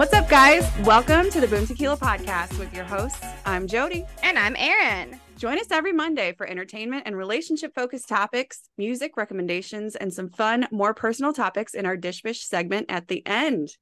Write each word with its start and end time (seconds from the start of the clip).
What's 0.00 0.14
up, 0.14 0.30
guys? 0.30 0.66
Welcome 0.86 1.28
to 1.28 1.42
the 1.42 1.46
Boom 1.46 1.66
Tequila 1.66 1.98
Podcast 1.98 2.58
with 2.58 2.72
your 2.72 2.84
hosts. 2.84 3.22
I'm 3.44 3.66
Jody. 3.66 4.06
And 4.22 4.38
I'm 4.38 4.56
Erin. 4.56 5.20
Join 5.36 5.58
us 5.58 5.70
every 5.70 5.92
Monday 5.92 6.32
for 6.32 6.46
entertainment 6.46 7.02
and 7.04 7.14
relationship 7.14 7.74
focused 7.74 8.08
topics, 8.08 8.62
music 8.78 9.18
recommendations, 9.18 9.96
and 9.96 10.10
some 10.10 10.30
fun, 10.30 10.66
more 10.70 10.94
personal 10.94 11.34
topics 11.34 11.74
in 11.74 11.84
our 11.84 11.98
Dish 11.98 12.22
Bish 12.22 12.46
segment 12.46 12.86
at 12.88 13.08
the 13.08 13.22
end. 13.26 13.76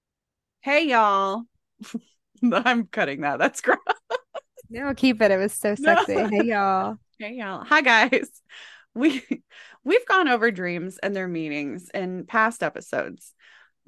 Hey, 0.60 0.88
y'all. 0.88 1.44
I'm 2.52 2.88
cutting 2.88 3.20
that. 3.20 3.38
That's 3.38 3.60
gross. 3.60 3.78
No, 4.68 4.92
keep 4.94 5.22
it. 5.22 5.30
It 5.30 5.36
was 5.36 5.52
so 5.52 5.76
sexy. 5.76 6.16
No. 6.16 6.26
Hey, 6.26 6.44
y'all. 6.46 6.96
Hey, 7.20 7.34
y'all. 7.34 7.62
Hi, 7.62 7.80
guys. 7.80 8.28
We 8.94 9.22
we've 9.84 10.06
gone 10.06 10.26
over 10.26 10.50
dreams 10.50 10.98
and 11.00 11.14
their 11.14 11.28
meanings 11.28 11.88
in 11.94 12.24
past 12.26 12.64
episodes. 12.64 13.32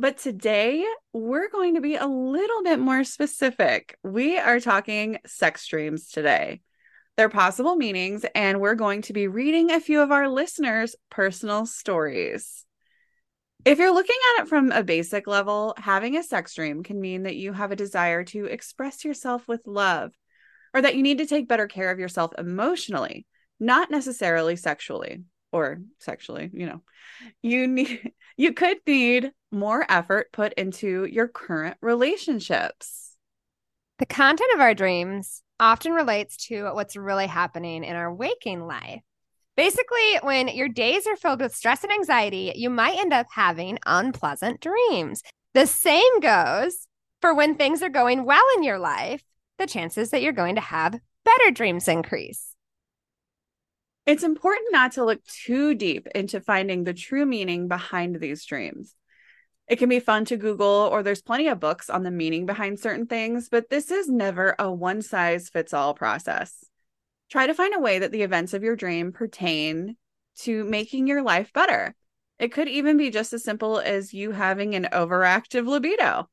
But 0.00 0.16
today 0.16 0.82
we're 1.12 1.50
going 1.50 1.74
to 1.74 1.82
be 1.82 1.96
a 1.96 2.06
little 2.06 2.62
bit 2.62 2.78
more 2.78 3.04
specific. 3.04 3.98
We 4.02 4.38
are 4.38 4.58
talking 4.58 5.18
sex 5.26 5.66
dreams 5.66 6.08
today 6.08 6.62
their 7.18 7.28
possible 7.28 7.76
meanings, 7.76 8.24
and 8.34 8.62
we're 8.62 8.76
going 8.76 9.02
to 9.02 9.12
be 9.12 9.28
reading 9.28 9.70
a 9.70 9.78
few 9.78 10.00
of 10.00 10.10
our 10.10 10.26
listeners' 10.26 10.96
personal 11.10 11.66
stories. 11.66 12.64
If 13.66 13.78
you're 13.78 13.92
looking 13.92 14.16
at 14.38 14.44
it 14.44 14.48
from 14.48 14.72
a 14.72 14.82
basic 14.82 15.26
level, 15.26 15.74
having 15.76 16.16
a 16.16 16.22
sex 16.22 16.54
dream 16.54 16.82
can 16.82 16.98
mean 16.98 17.24
that 17.24 17.36
you 17.36 17.52
have 17.52 17.70
a 17.70 17.76
desire 17.76 18.24
to 18.24 18.46
express 18.46 19.04
yourself 19.04 19.46
with 19.46 19.66
love 19.66 20.12
or 20.72 20.80
that 20.80 20.94
you 20.94 21.02
need 21.02 21.18
to 21.18 21.26
take 21.26 21.46
better 21.46 21.66
care 21.66 21.90
of 21.90 21.98
yourself 21.98 22.32
emotionally, 22.38 23.26
not 23.58 23.90
necessarily 23.90 24.56
sexually 24.56 25.24
or 25.52 25.82
sexually, 25.98 26.48
you 26.54 26.64
know. 26.64 26.80
You 27.42 27.66
need 27.66 28.12
you 28.38 28.54
could 28.54 28.78
need 28.86 29.32
more 29.50 29.84
effort 29.88 30.32
put 30.32 30.52
into 30.54 31.04
your 31.04 31.28
current 31.28 31.76
relationships. 31.80 33.16
The 33.98 34.06
content 34.06 34.50
of 34.54 34.60
our 34.60 34.74
dreams 34.74 35.42
often 35.58 35.92
relates 35.92 36.36
to 36.46 36.70
what's 36.72 36.96
really 36.96 37.26
happening 37.26 37.84
in 37.84 37.94
our 37.94 38.12
waking 38.12 38.66
life. 38.66 39.02
Basically, 39.56 40.18
when 40.22 40.48
your 40.48 40.68
days 40.68 41.06
are 41.06 41.16
filled 41.16 41.40
with 41.40 41.54
stress 41.54 41.84
and 41.84 41.92
anxiety, 41.92 42.52
you 42.56 42.70
might 42.70 42.98
end 42.98 43.12
up 43.12 43.26
having 43.34 43.78
unpleasant 43.84 44.60
dreams. 44.60 45.22
The 45.52 45.66
same 45.66 46.20
goes 46.20 46.86
for 47.20 47.34
when 47.34 47.56
things 47.56 47.82
are 47.82 47.90
going 47.90 48.24
well 48.24 48.44
in 48.56 48.62
your 48.62 48.78
life, 48.78 49.22
the 49.58 49.66
chances 49.66 50.10
that 50.10 50.22
you're 50.22 50.32
going 50.32 50.54
to 50.54 50.60
have 50.62 50.98
better 51.24 51.50
dreams 51.50 51.88
increase. 51.88 52.54
It's 54.06 54.22
important 54.22 54.68
not 54.72 54.92
to 54.92 55.04
look 55.04 55.22
too 55.26 55.74
deep 55.74 56.08
into 56.14 56.40
finding 56.40 56.84
the 56.84 56.94
true 56.94 57.26
meaning 57.26 57.68
behind 57.68 58.18
these 58.18 58.44
dreams. 58.44 58.94
It 59.70 59.78
can 59.78 59.88
be 59.88 60.00
fun 60.00 60.24
to 60.24 60.36
Google, 60.36 60.88
or 60.90 61.04
there's 61.04 61.22
plenty 61.22 61.46
of 61.46 61.60
books 61.60 61.88
on 61.88 62.02
the 62.02 62.10
meaning 62.10 62.44
behind 62.44 62.80
certain 62.80 63.06
things, 63.06 63.48
but 63.48 63.70
this 63.70 63.92
is 63.92 64.08
never 64.08 64.56
a 64.58 64.70
one 64.70 65.00
size 65.00 65.48
fits 65.48 65.72
all 65.72 65.94
process. 65.94 66.64
Try 67.30 67.46
to 67.46 67.54
find 67.54 67.72
a 67.76 67.78
way 67.78 68.00
that 68.00 68.10
the 68.10 68.22
events 68.22 68.52
of 68.52 68.64
your 68.64 68.74
dream 68.74 69.12
pertain 69.12 69.96
to 70.40 70.64
making 70.64 71.06
your 71.06 71.22
life 71.22 71.52
better. 71.52 71.94
It 72.40 72.52
could 72.52 72.66
even 72.66 72.96
be 72.96 73.10
just 73.10 73.32
as 73.32 73.44
simple 73.44 73.78
as 73.78 74.12
you 74.12 74.32
having 74.32 74.74
an 74.74 74.88
overactive 74.92 75.68
libido. 75.68 76.28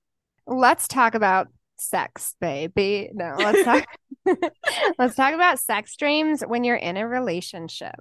Let's 0.48 0.88
talk 0.88 1.14
about 1.14 1.48
sex, 1.78 2.36
baby. 2.42 3.12
No, 3.14 3.36
let's 3.38 3.64
talk 3.64 3.86
let's 4.98 5.16
talk 5.16 5.36
about 5.36 5.60
sex 5.60 5.96
dreams 5.96 6.42
when 6.42 6.64
you're 6.64 6.76
in 6.76 6.98
a 6.98 7.08
relationship. 7.08 8.00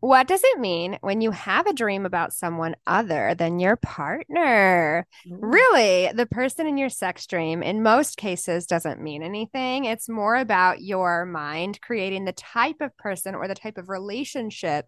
What 0.00 0.26
does 0.26 0.42
it 0.44 0.58
mean 0.58 0.98
when 1.00 1.20
you 1.20 1.30
have 1.30 1.66
a 1.66 1.72
dream 1.72 2.06
about 2.06 2.32
someone 2.32 2.76
other 2.86 3.34
than 3.34 3.58
your 3.58 3.76
partner? 3.76 5.06
Really, 5.28 6.10
the 6.12 6.26
person 6.26 6.66
in 6.66 6.78
your 6.78 6.88
sex 6.88 7.26
dream, 7.26 7.62
in 7.62 7.82
most 7.82 8.16
cases, 8.16 8.66
doesn't 8.66 9.02
mean 9.02 9.22
anything. 9.22 9.84
It's 9.84 10.08
more 10.08 10.36
about 10.36 10.82
your 10.82 11.24
mind 11.26 11.80
creating 11.80 12.24
the 12.24 12.32
type 12.32 12.80
of 12.80 12.96
person 12.96 13.34
or 13.34 13.48
the 13.48 13.54
type 13.54 13.78
of 13.78 13.88
relationship 13.88 14.86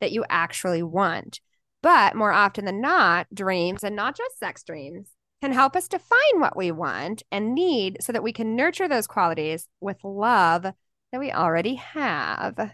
that 0.00 0.12
you 0.12 0.24
actually 0.28 0.82
want. 0.82 1.40
But 1.82 2.14
more 2.14 2.32
often 2.32 2.64
than 2.64 2.80
not, 2.80 3.26
dreams 3.32 3.82
and 3.84 3.96
not 3.96 4.16
just 4.16 4.38
sex 4.38 4.62
dreams 4.62 5.10
can 5.40 5.52
help 5.52 5.74
us 5.74 5.88
define 5.88 6.40
what 6.40 6.56
we 6.56 6.70
want 6.70 7.22
and 7.32 7.54
need 7.54 7.98
so 8.02 8.12
that 8.12 8.22
we 8.22 8.32
can 8.32 8.56
nurture 8.56 8.88
those 8.88 9.06
qualities 9.06 9.66
with 9.80 9.96
love 10.04 10.64
that 10.64 11.18
we 11.18 11.32
already 11.32 11.76
have. 11.76 12.72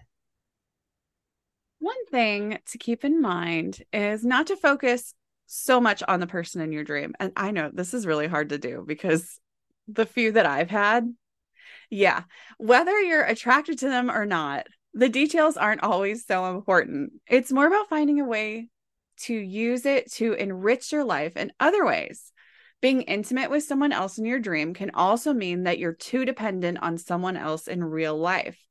One 1.86 2.06
thing 2.06 2.58
to 2.72 2.78
keep 2.78 3.04
in 3.04 3.20
mind 3.20 3.80
is 3.92 4.24
not 4.24 4.48
to 4.48 4.56
focus 4.56 5.14
so 5.46 5.80
much 5.80 6.02
on 6.08 6.18
the 6.18 6.26
person 6.26 6.60
in 6.60 6.72
your 6.72 6.82
dream. 6.82 7.14
And 7.20 7.30
I 7.36 7.52
know 7.52 7.70
this 7.72 7.94
is 7.94 8.08
really 8.08 8.26
hard 8.26 8.48
to 8.48 8.58
do 8.58 8.82
because 8.84 9.38
the 9.86 10.04
few 10.04 10.32
that 10.32 10.46
I've 10.46 10.68
had, 10.68 11.14
yeah, 11.88 12.24
whether 12.58 12.98
you're 12.98 13.22
attracted 13.22 13.78
to 13.78 13.88
them 13.88 14.10
or 14.10 14.26
not, 14.26 14.66
the 14.94 15.08
details 15.08 15.56
aren't 15.56 15.84
always 15.84 16.26
so 16.26 16.56
important. 16.56 17.12
It's 17.28 17.52
more 17.52 17.68
about 17.68 17.88
finding 17.88 18.18
a 18.20 18.24
way 18.24 18.68
to 19.18 19.32
use 19.32 19.86
it 19.86 20.10
to 20.14 20.32
enrich 20.32 20.90
your 20.90 21.04
life 21.04 21.36
in 21.36 21.52
other 21.60 21.86
ways. 21.86 22.32
Being 22.80 23.02
intimate 23.02 23.48
with 23.48 23.62
someone 23.62 23.92
else 23.92 24.18
in 24.18 24.24
your 24.24 24.40
dream 24.40 24.74
can 24.74 24.90
also 24.92 25.32
mean 25.32 25.62
that 25.62 25.78
you're 25.78 25.92
too 25.92 26.24
dependent 26.24 26.78
on 26.82 26.98
someone 26.98 27.36
else 27.36 27.68
in 27.68 27.84
real 27.84 28.18
life. 28.18 28.65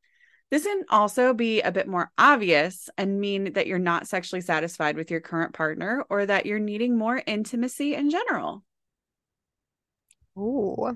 This 0.52 0.64
can 0.64 0.84
also 0.90 1.34
be 1.34 1.62
a 1.62 1.72
bit 1.72 1.88
more 1.88 2.12
obvious 2.18 2.90
and 2.98 3.20
mean 3.20 3.54
that 3.54 3.68
you're 3.68 3.80
not 3.80 4.08
sexually 4.08 4.42
satisfied 4.42 4.96
with 4.96 5.10
your 5.10 5.20
current 5.20 5.54
partner 5.54 6.06
or 6.10 6.26
that 6.26 6.46
you're 6.46 6.60
needing 6.60 6.98
more 6.98 7.22
intimacy 7.26 7.96
in 7.96 8.10
general. 8.10 8.64
Ooh. 10.38 10.96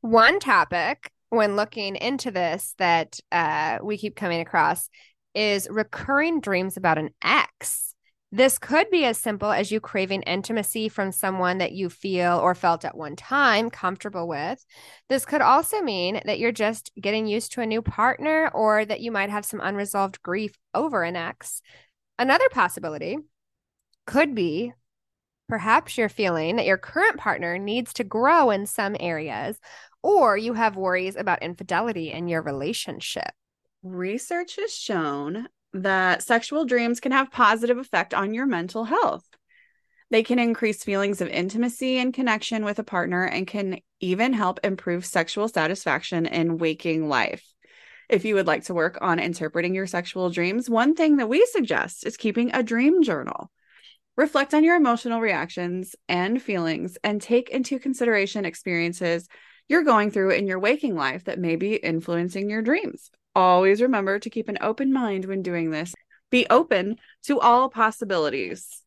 One 0.00 0.38
topic 0.38 1.10
when 1.30 1.56
looking 1.56 1.96
into 1.96 2.30
this 2.30 2.74
that 2.78 3.18
uh, 3.32 3.78
we 3.82 3.98
keep 3.98 4.14
coming 4.14 4.40
across 4.40 4.88
is 5.34 5.68
recurring 5.68 6.40
dreams 6.40 6.76
about 6.76 6.98
an 6.98 7.10
ex. 7.22 7.95
This 8.36 8.58
could 8.58 8.90
be 8.90 9.06
as 9.06 9.16
simple 9.16 9.50
as 9.50 9.72
you 9.72 9.80
craving 9.80 10.20
intimacy 10.24 10.90
from 10.90 11.10
someone 11.10 11.56
that 11.56 11.72
you 11.72 11.88
feel 11.88 12.36
or 12.36 12.54
felt 12.54 12.84
at 12.84 12.94
one 12.94 13.16
time 13.16 13.70
comfortable 13.70 14.28
with. 14.28 14.62
This 15.08 15.24
could 15.24 15.40
also 15.40 15.80
mean 15.80 16.20
that 16.26 16.38
you're 16.38 16.52
just 16.52 16.92
getting 17.00 17.26
used 17.26 17.52
to 17.52 17.62
a 17.62 17.66
new 17.66 17.80
partner 17.80 18.50
or 18.52 18.84
that 18.84 19.00
you 19.00 19.10
might 19.10 19.30
have 19.30 19.46
some 19.46 19.62
unresolved 19.62 20.22
grief 20.22 20.54
over 20.74 21.02
an 21.02 21.16
ex. 21.16 21.62
Another 22.18 22.46
possibility 22.50 23.16
could 24.06 24.34
be 24.34 24.74
perhaps 25.48 25.96
you're 25.96 26.10
feeling 26.10 26.56
that 26.56 26.66
your 26.66 26.76
current 26.76 27.16
partner 27.16 27.56
needs 27.56 27.94
to 27.94 28.04
grow 28.04 28.50
in 28.50 28.66
some 28.66 28.96
areas, 29.00 29.58
or 30.02 30.36
you 30.36 30.52
have 30.52 30.76
worries 30.76 31.16
about 31.16 31.42
infidelity 31.42 32.12
in 32.12 32.28
your 32.28 32.42
relationship. 32.42 33.30
Research 33.82 34.56
has 34.56 34.74
shown 34.74 35.48
that 35.82 36.22
sexual 36.22 36.64
dreams 36.64 37.00
can 37.00 37.12
have 37.12 37.30
positive 37.30 37.78
effect 37.78 38.14
on 38.14 38.34
your 38.34 38.46
mental 38.46 38.84
health. 38.84 39.24
They 40.10 40.22
can 40.22 40.38
increase 40.38 40.84
feelings 40.84 41.20
of 41.20 41.28
intimacy 41.28 41.98
and 41.98 42.14
connection 42.14 42.64
with 42.64 42.78
a 42.78 42.84
partner 42.84 43.24
and 43.24 43.46
can 43.46 43.80
even 44.00 44.32
help 44.32 44.60
improve 44.62 45.04
sexual 45.04 45.48
satisfaction 45.48 46.26
in 46.26 46.58
waking 46.58 47.08
life. 47.08 47.44
If 48.08 48.24
you 48.24 48.36
would 48.36 48.46
like 48.46 48.64
to 48.64 48.74
work 48.74 48.98
on 49.00 49.18
interpreting 49.18 49.74
your 49.74 49.88
sexual 49.88 50.30
dreams, 50.30 50.70
one 50.70 50.94
thing 50.94 51.16
that 51.16 51.28
we 51.28 51.44
suggest 51.46 52.06
is 52.06 52.16
keeping 52.16 52.54
a 52.54 52.62
dream 52.62 53.02
journal. 53.02 53.50
Reflect 54.16 54.54
on 54.54 54.62
your 54.62 54.76
emotional 54.76 55.20
reactions 55.20 55.96
and 56.08 56.40
feelings 56.40 56.96
and 57.02 57.20
take 57.20 57.50
into 57.50 57.80
consideration 57.80 58.44
experiences 58.44 59.28
you're 59.68 59.82
going 59.82 60.12
through 60.12 60.30
in 60.30 60.46
your 60.46 60.60
waking 60.60 60.94
life 60.94 61.24
that 61.24 61.40
may 61.40 61.56
be 61.56 61.74
influencing 61.74 62.48
your 62.48 62.62
dreams. 62.62 63.10
Always 63.36 63.82
remember 63.82 64.18
to 64.18 64.30
keep 64.30 64.48
an 64.48 64.56
open 64.62 64.94
mind 64.94 65.26
when 65.26 65.42
doing 65.42 65.70
this. 65.70 65.94
Be 66.30 66.46
open 66.48 66.96
to 67.24 67.38
all 67.38 67.68
possibilities. 67.68 68.80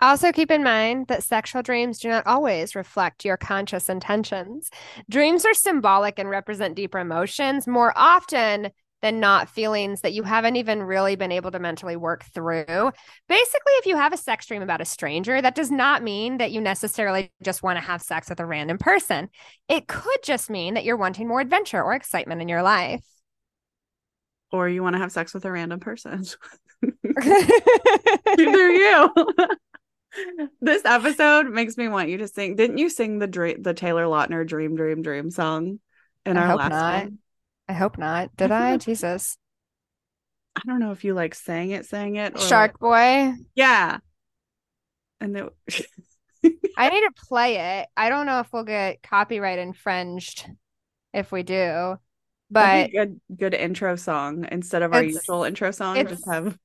Also, 0.00 0.30
keep 0.30 0.52
in 0.52 0.62
mind 0.62 1.08
that 1.08 1.24
sexual 1.24 1.60
dreams 1.60 1.98
do 1.98 2.08
not 2.08 2.24
always 2.24 2.76
reflect 2.76 3.24
your 3.24 3.36
conscious 3.36 3.88
intentions. 3.88 4.70
Dreams 5.10 5.44
are 5.44 5.54
symbolic 5.54 6.20
and 6.20 6.30
represent 6.30 6.76
deeper 6.76 7.00
emotions 7.00 7.66
more 7.66 7.92
often 7.96 8.70
than 9.02 9.18
not 9.18 9.48
feelings 9.50 10.02
that 10.02 10.12
you 10.12 10.22
haven't 10.22 10.54
even 10.54 10.84
really 10.84 11.16
been 11.16 11.32
able 11.32 11.50
to 11.50 11.58
mentally 11.58 11.96
work 11.96 12.24
through. 12.26 12.92
Basically, 13.28 13.72
if 13.72 13.86
you 13.86 13.96
have 13.96 14.12
a 14.12 14.16
sex 14.16 14.46
dream 14.46 14.62
about 14.62 14.80
a 14.80 14.84
stranger, 14.84 15.42
that 15.42 15.56
does 15.56 15.72
not 15.72 16.04
mean 16.04 16.38
that 16.38 16.52
you 16.52 16.60
necessarily 16.60 17.32
just 17.42 17.64
want 17.64 17.76
to 17.76 17.84
have 17.84 18.00
sex 18.00 18.28
with 18.28 18.38
a 18.38 18.46
random 18.46 18.78
person. 18.78 19.30
It 19.68 19.88
could 19.88 20.22
just 20.22 20.48
mean 20.48 20.74
that 20.74 20.84
you're 20.84 20.96
wanting 20.96 21.26
more 21.26 21.40
adventure 21.40 21.82
or 21.82 21.94
excitement 21.94 22.40
in 22.40 22.48
your 22.48 22.62
life 22.62 23.02
or 24.52 24.68
you 24.68 24.82
want 24.82 24.94
to 24.94 25.00
have 25.00 25.12
sex 25.12 25.34
with 25.34 25.44
a 25.44 25.52
random 25.52 25.80
person. 25.80 26.24
Either 27.18 28.70
you. 28.70 29.14
this 30.60 30.84
episode 30.84 31.50
makes 31.50 31.76
me 31.76 31.88
want 31.88 32.08
you 32.08 32.18
to 32.18 32.28
sing. 32.28 32.56
Didn't 32.56 32.78
you 32.78 32.88
sing 32.88 33.18
the 33.18 33.26
dream, 33.26 33.62
the 33.62 33.74
Taylor 33.74 34.04
Lautner 34.04 34.46
"Dream, 34.46 34.76
Dream, 34.76 35.02
Dream" 35.02 35.30
song 35.30 35.80
in 36.24 36.36
I 36.36 36.46
our 36.46 36.56
last 36.56 36.70
not. 36.70 37.04
one? 37.04 37.18
I 37.68 37.72
hope 37.72 37.98
not. 37.98 38.34
Did 38.36 38.52
I? 38.52 38.76
Jesus. 38.76 39.36
I 40.54 40.62
don't 40.66 40.78
know 40.78 40.92
if 40.92 41.04
you 41.04 41.12
like 41.12 41.34
sang 41.34 41.70
it, 41.70 41.84
sang 41.84 42.16
it. 42.16 42.40
Shark 42.40 42.78
Boy. 42.78 43.32
Yeah. 43.54 43.98
And 45.20 45.36
it, 45.36 45.86
I 46.76 46.88
need 46.88 47.00
to 47.00 47.12
play 47.28 47.56
it. 47.80 47.88
I 47.96 48.08
don't 48.08 48.26
know 48.26 48.40
if 48.40 48.48
we'll 48.52 48.64
get 48.64 49.02
copyright 49.02 49.58
infringed 49.58 50.48
if 51.12 51.32
we 51.32 51.42
do, 51.42 51.98
but 52.50 52.86
a 52.86 52.88
good 52.88 53.20
good 53.34 53.54
intro 53.54 53.96
song 53.96 54.46
instead 54.50 54.82
of 54.82 54.92
our 54.92 55.02
usual 55.02 55.44
intro 55.44 55.70
song. 55.70 56.06
Just 56.06 56.26
have 56.26 56.56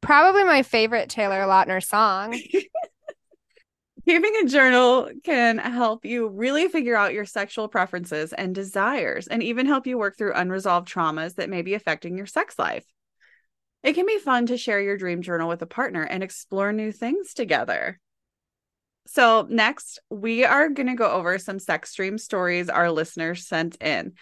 probably 0.00 0.44
my 0.44 0.62
favorite 0.62 1.08
Taylor 1.08 1.40
Lautner 1.42 1.82
song. 1.82 2.38
Keeping 4.04 4.34
a 4.42 4.48
journal 4.48 5.10
can 5.22 5.58
help 5.58 6.04
you 6.04 6.26
really 6.28 6.66
figure 6.66 6.96
out 6.96 7.12
your 7.12 7.24
sexual 7.24 7.68
preferences 7.68 8.32
and 8.32 8.52
desires, 8.52 9.28
and 9.28 9.42
even 9.44 9.66
help 9.66 9.86
you 9.86 9.96
work 9.96 10.18
through 10.18 10.34
unresolved 10.34 10.88
traumas 10.88 11.36
that 11.36 11.48
may 11.48 11.62
be 11.62 11.74
affecting 11.74 12.16
your 12.16 12.26
sex 12.26 12.58
life. 12.58 12.84
It 13.84 13.94
can 13.94 14.06
be 14.06 14.18
fun 14.18 14.46
to 14.46 14.56
share 14.56 14.80
your 14.80 14.96
dream 14.96 15.22
journal 15.22 15.48
with 15.48 15.62
a 15.62 15.66
partner 15.66 16.02
and 16.02 16.22
explore 16.22 16.72
new 16.72 16.90
things 16.90 17.32
together. 17.32 18.00
So, 19.06 19.46
next, 19.48 19.98
we 20.10 20.44
are 20.44 20.68
going 20.68 20.86
to 20.86 20.94
go 20.94 21.10
over 21.10 21.38
some 21.38 21.58
sex 21.58 21.94
dream 21.94 22.18
stories 22.18 22.68
our 22.68 22.90
listeners 22.90 23.46
sent 23.46 23.80
in. 23.82 24.12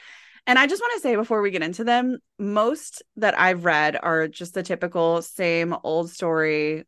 And 0.46 0.58
I 0.58 0.66
just 0.66 0.82
want 0.82 0.94
to 0.94 1.00
say 1.00 1.16
before 1.16 1.42
we 1.42 1.50
get 1.50 1.62
into 1.62 1.84
them, 1.84 2.18
most 2.38 3.02
that 3.16 3.38
I've 3.38 3.64
read 3.64 3.98
are 4.00 4.28
just 4.28 4.54
the 4.54 4.62
typical 4.62 5.22
same 5.22 5.74
old 5.84 6.10
story. 6.10 6.84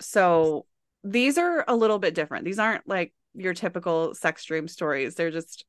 So, 0.00 0.66
these 1.02 1.38
are 1.38 1.64
a 1.68 1.76
little 1.76 1.98
bit 1.98 2.14
different. 2.14 2.44
These 2.44 2.58
aren't 2.58 2.86
like 2.88 3.12
your 3.34 3.54
typical 3.54 4.14
sex 4.14 4.44
dream 4.44 4.66
stories. 4.68 5.14
They're 5.14 5.30
just 5.30 5.64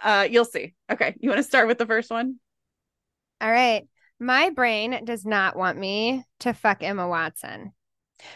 uh 0.00 0.26
you'll 0.30 0.44
see. 0.44 0.74
Okay, 0.90 1.14
you 1.18 1.28
want 1.28 1.38
to 1.38 1.42
start 1.42 1.68
with 1.68 1.78
the 1.78 1.86
first 1.86 2.10
one? 2.10 2.36
All 3.40 3.50
right. 3.50 3.86
My 4.18 4.50
brain 4.50 5.04
does 5.04 5.26
not 5.26 5.56
want 5.56 5.78
me 5.78 6.24
to 6.40 6.54
fuck 6.54 6.82
Emma 6.82 7.06
Watson. 7.06 7.72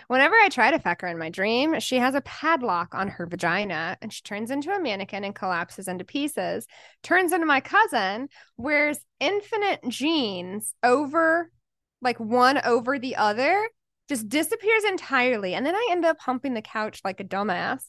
Whenever 0.09 0.35
I 0.35 0.49
try 0.49 0.71
to 0.71 0.79
fuck 0.79 1.00
her 1.03 1.09
in 1.09 1.19
my 1.19 1.31
dream, 1.31 1.79
she 1.81 1.97
has 1.97 2.15
a 2.15 2.21
padlock 2.21 2.94
on 2.94 3.09
her 3.09 3.27
vagina 3.27 3.97
and 4.03 4.12
she 4.12 4.23
turns 4.23 4.50
into 4.50 4.73
a 4.73 4.81
mannequin 4.81 5.25
and 5.25 5.35
collapses 5.35 5.88
into 5.88 6.05
pieces, 6.05 6.67
turns 7.03 7.32
into 7.32 7.47
my 7.47 7.61
cousin, 7.61 8.29
wears 8.56 8.99
infinite 9.21 9.81
jeans 9.88 10.75
over, 10.82 11.50
like 12.03 12.21
one 12.21 12.61
over 12.65 12.99
the 12.99 13.17
other, 13.17 13.69
just 14.09 14.29
disappears 14.29 14.85
entirely. 14.85 15.55
And 15.55 15.65
then 15.65 15.75
I 15.75 15.88
end 15.91 16.05
up 16.05 16.21
humping 16.21 16.55
the 16.55 16.62
couch 16.62 17.00
like 17.05 17.21
a 17.21 17.25
dumbass. 17.25 17.82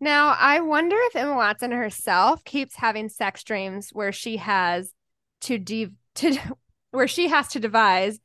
Now, 0.00 0.36
I 0.38 0.60
wonder 0.60 0.96
if 0.98 1.16
Emma 1.16 1.34
Watson 1.34 1.70
herself 1.70 2.44
keeps 2.44 2.76
having 2.76 3.08
sex 3.08 3.42
dreams 3.44 3.90
where 3.92 4.12
she 4.12 4.36
has 4.38 4.92
to 5.42 5.58
de- 5.58 5.94
to 6.16 6.36
where 6.90 7.08
she 7.08 7.28
has 7.28 7.48
to 7.48 7.60
devise 7.60 8.20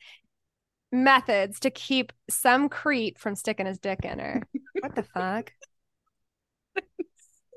methods 0.92 1.60
to 1.62 1.70
keep 1.70 2.12
some 2.30 2.70
creep 2.70 3.20
from 3.20 3.36
sticking 3.36 3.66
his 3.66 3.80
dick 3.80 4.00
in 4.04 4.20
her. 4.20 4.44
What 4.82 4.96
the 4.96 5.04
fuck? 5.04 5.52
Can 6.76 6.86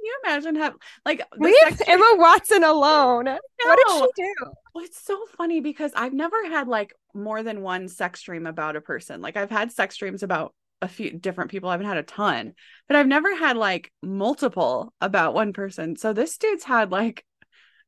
you 0.03 0.21
imagine 0.25 0.57
how 0.57 0.75
like 1.05 1.19
the 1.19 1.45
Leave 1.45 1.55
sex 1.63 1.85
dream- 1.85 2.01
Emma 2.01 2.15
Watson 2.17 2.65
alone. 2.65 3.27
What 3.27 3.79
did 3.87 3.97
she 3.97 4.25
do? 4.25 4.35
Well, 4.75 4.85
it's 4.85 5.01
so 5.01 5.25
funny 5.37 5.61
because 5.61 5.93
I've 5.95 6.13
never 6.13 6.45
had 6.49 6.67
like 6.67 6.93
more 7.15 7.45
than 7.45 7.63
one 7.63 7.87
sex 7.87 8.23
dream 8.23 8.47
about 8.47 8.75
a 8.75 8.81
person. 8.81 9.21
Like 9.21 9.37
I've 9.37 9.51
had 9.51 9.71
sex 9.71 9.97
dreams 9.97 10.25
about 10.25 10.53
a 10.81 10.89
few 10.89 11.13
different 11.13 11.53
people. 11.53 11.69
I 11.69 11.75
haven't 11.75 11.87
had 11.87 11.99
a 11.99 12.03
ton, 12.03 12.55
but 12.89 12.97
I've 12.97 13.07
never 13.07 13.37
had 13.37 13.57
like 13.57 13.93
multiple 14.03 14.93
about 15.01 15.35
one 15.35 15.53
person. 15.53 15.95
So 15.95 16.13
this 16.13 16.37
dude's 16.39 16.65
had 16.65 16.91
like 16.91 17.25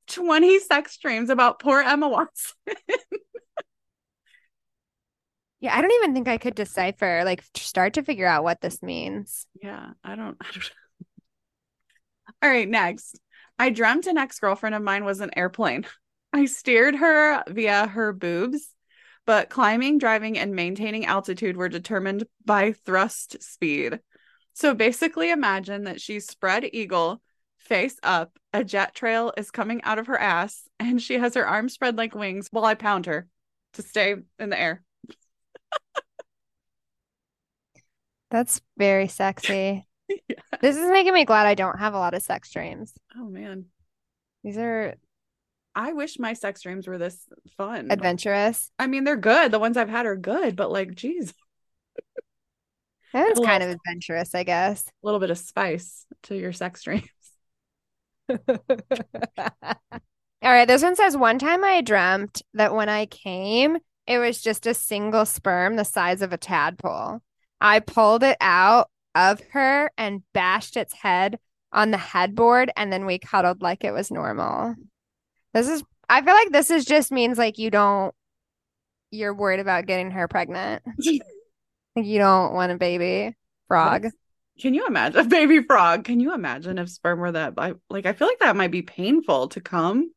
20 0.07 0.61
sex 0.61 0.97
dreams 0.99 1.31
about 1.31 1.59
poor 1.59 1.81
Emma 1.81 2.09
Watson. 2.09 2.55
Yeah, 5.65 5.75
I 5.75 5.81
don't 5.81 5.93
even 5.93 6.13
think 6.13 6.29
I 6.29 6.37
could 6.37 6.55
decipher, 6.55 7.23
like, 7.25 7.43
start 7.55 7.95
to 7.95 8.03
figure 8.03 8.27
out 8.27 8.45
what 8.45 8.61
this 8.61 8.83
means. 8.83 9.47
Yeah, 9.63 9.93
I 10.05 10.15
don't, 10.15 10.37
I 10.39 10.47
don't 10.53 10.71
All 12.43 12.51
right, 12.51 12.69
next. 12.69 13.19
I 13.59 13.71
dreamt 13.71 14.07
an 14.07 14.19
ex-girlfriend 14.19 14.75
of 14.75 14.83
mine 14.83 15.07
was 15.07 15.21
an 15.21 15.31
airplane. 15.35 15.87
I 16.35 16.45
steered 16.45 16.97
her 16.97 17.43
via 17.49 17.87
her 17.87 18.13
boobs, 18.13 18.75
but 19.25 19.49
climbing, 19.49 19.97
driving, 19.97 20.37
and 20.39 20.55
maintaining 20.55 21.07
altitude 21.07 21.57
were 21.57 21.71
determined 21.71 22.25
by 22.45 22.73
thrust 22.73 23.43
speed. 23.43 24.01
So 24.53 24.75
basically 24.75 25.31
imagine 25.31 25.85
that 25.85 25.99
she's 25.99 26.27
spread 26.27 26.69
eagle, 26.75 27.23
face 27.57 27.97
up, 28.03 28.39
a 28.53 28.65
jet 28.65 28.95
trail 28.95 29.33
is 29.39 29.51
coming 29.51 29.83
out 29.83 29.99
of 29.99 30.09
her 30.09 30.19
ass, 30.21 30.65
and 30.79 31.01
she 31.01 31.15
has 31.15 31.33
her 31.33 31.49
arms 31.49 31.73
spread 31.73 31.97
like 31.97 32.15
wings 32.15 32.49
while 32.51 32.67
I 32.67 32.75
pound 32.75 33.07
her 33.07 33.29
to 33.73 33.81
stay 33.81 34.17
in 34.39 34.51
the 34.51 34.61
air. 34.61 34.83
That's 38.35 38.61
very 38.77 39.07
sexy. 39.07 39.87
Yeah. 40.09 40.17
This 40.61 40.77
is 40.77 40.91
making 40.91 41.15
me 41.15 41.25
glad 41.25 41.47
I 41.47 41.55
don't 41.55 41.79
have 41.79 41.95
a 41.95 41.99
lot 41.99 42.15
of 42.15 42.23
sex 42.23 42.51
dreams. 42.51 42.93
Oh 43.17 43.27
man. 43.29 43.67
These 44.43 44.59
are 44.59 44.95
I 45.75 45.93
wish 45.93 46.19
my 46.19 46.33
sex 46.33 46.63
dreams 46.63 46.89
were 46.89 46.99
this 46.99 47.19
fun. 47.57 47.91
adventurous. 47.91 48.73
I 48.79 48.89
mean, 48.89 49.05
they're 49.05 49.17
good. 49.17 49.53
The 49.53 49.59
ones 49.61 49.77
I've 49.77 49.89
had 49.89 50.05
are 50.07 50.17
good, 50.17 50.57
but 50.57 50.71
like, 50.73 50.95
geez, 50.97 51.33
That 53.13 53.31
is 53.31 53.39
kind 53.39 53.63
of 53.63 53.71
adventurous, 53.71 54.35
I 54.35 54.43
guess. 54.43 54.85
a 54.87 54.91
little 55.07 55.21
bit 55.21 55.31
of 55.31 55.39
spice 55.39 56.05
to 56.25 56.35
your 56.37 56.53
sex 56.53 56.83
dreams. 56.83 57.09
All 58.29 58.37
right, 60.43 60.67
this 60.67 60.83
one 60.83 60.97
says 60.97 61.17
one 61.17 61.39
time 61.39 61.63
I 61.63 61.83
dreamt 61.83 62.43
that 62.55 62.75
when 62.75 62.89
I 62.89 63.07
came, 63.07 63.79
it 64.09 64.19
was 64.19 64.43
just 64.43 64.67
a 64.67 64.75
single 64.75 65.25
sperm 65.25 65.77
the 65.77 65.85
size 65.85 66.21
of 66.21 66.33
a 66.33 66.37
tadpole. 66.37 67.21
I 67.65 67.81
pulled 67.81 68.23
it 68.23 68.37
out 68.43 68.91
of 69.15 69.41
her 69.53 69.91
and 69.97 70.23
bashed 70.35 70.77
its 70.77 70.93
head 70.93 71.39
on 71.73 71.91
the 71.91 71.97
headboard, 71.97 72.71
and 72.77 72.93
then 72.93 73.07
we 73.07 73.19
cuddled 73.19 73.63
like 73.63 73.85
it 73.85 73.93
was 73.93 74.11
normal. 74.11 74.75
This 75.55 75.67
is, 75.69 75.83
I 76.09 76.21
feel 76.21 76.35
like 76.35 76.51
this 76.51 76.71
is 76.71 76.85
just 76.85 77.11
means 77.11 77.39
like 77.39 77.59
you 77.59 77.71
don't, 77.71 78.15
you're 79.11 79.33
worried 79.35 79.61
about 79.61 79.87
getting 79.87 80.11
her 80.13 80.29
pregnant. 80.29 80.83
Like 81.97 82.07
you 82.07 82.19
don't 82.19 82.53
want 82.53 82.73
a 82.73 82.77
baby 82.77 83.37
frog. 83.69 84.09
Can 84.59 84.75
you 84.75 84.85
imagine 84.87 85.21
a 85.25 85.25
baby 85.25 85.63
frog? 85.63 86.03
Can 86.03 86.19
you 86.19 86.35
imagine 86.35 86.77
if 86.79 86.91
sperm 86.91 87.21
were 87.21 87.31
that? 87.31 87.57
Like, 87.57 88.05
I 88.05 88.13
feel 88.13 88.27
like 88.27 88.41
that 88.41 88.57
might 88.57 88.73
be 88.73 88.83
painful 88.83 89.49
to 89.51 89.61
come. 89.61 90.11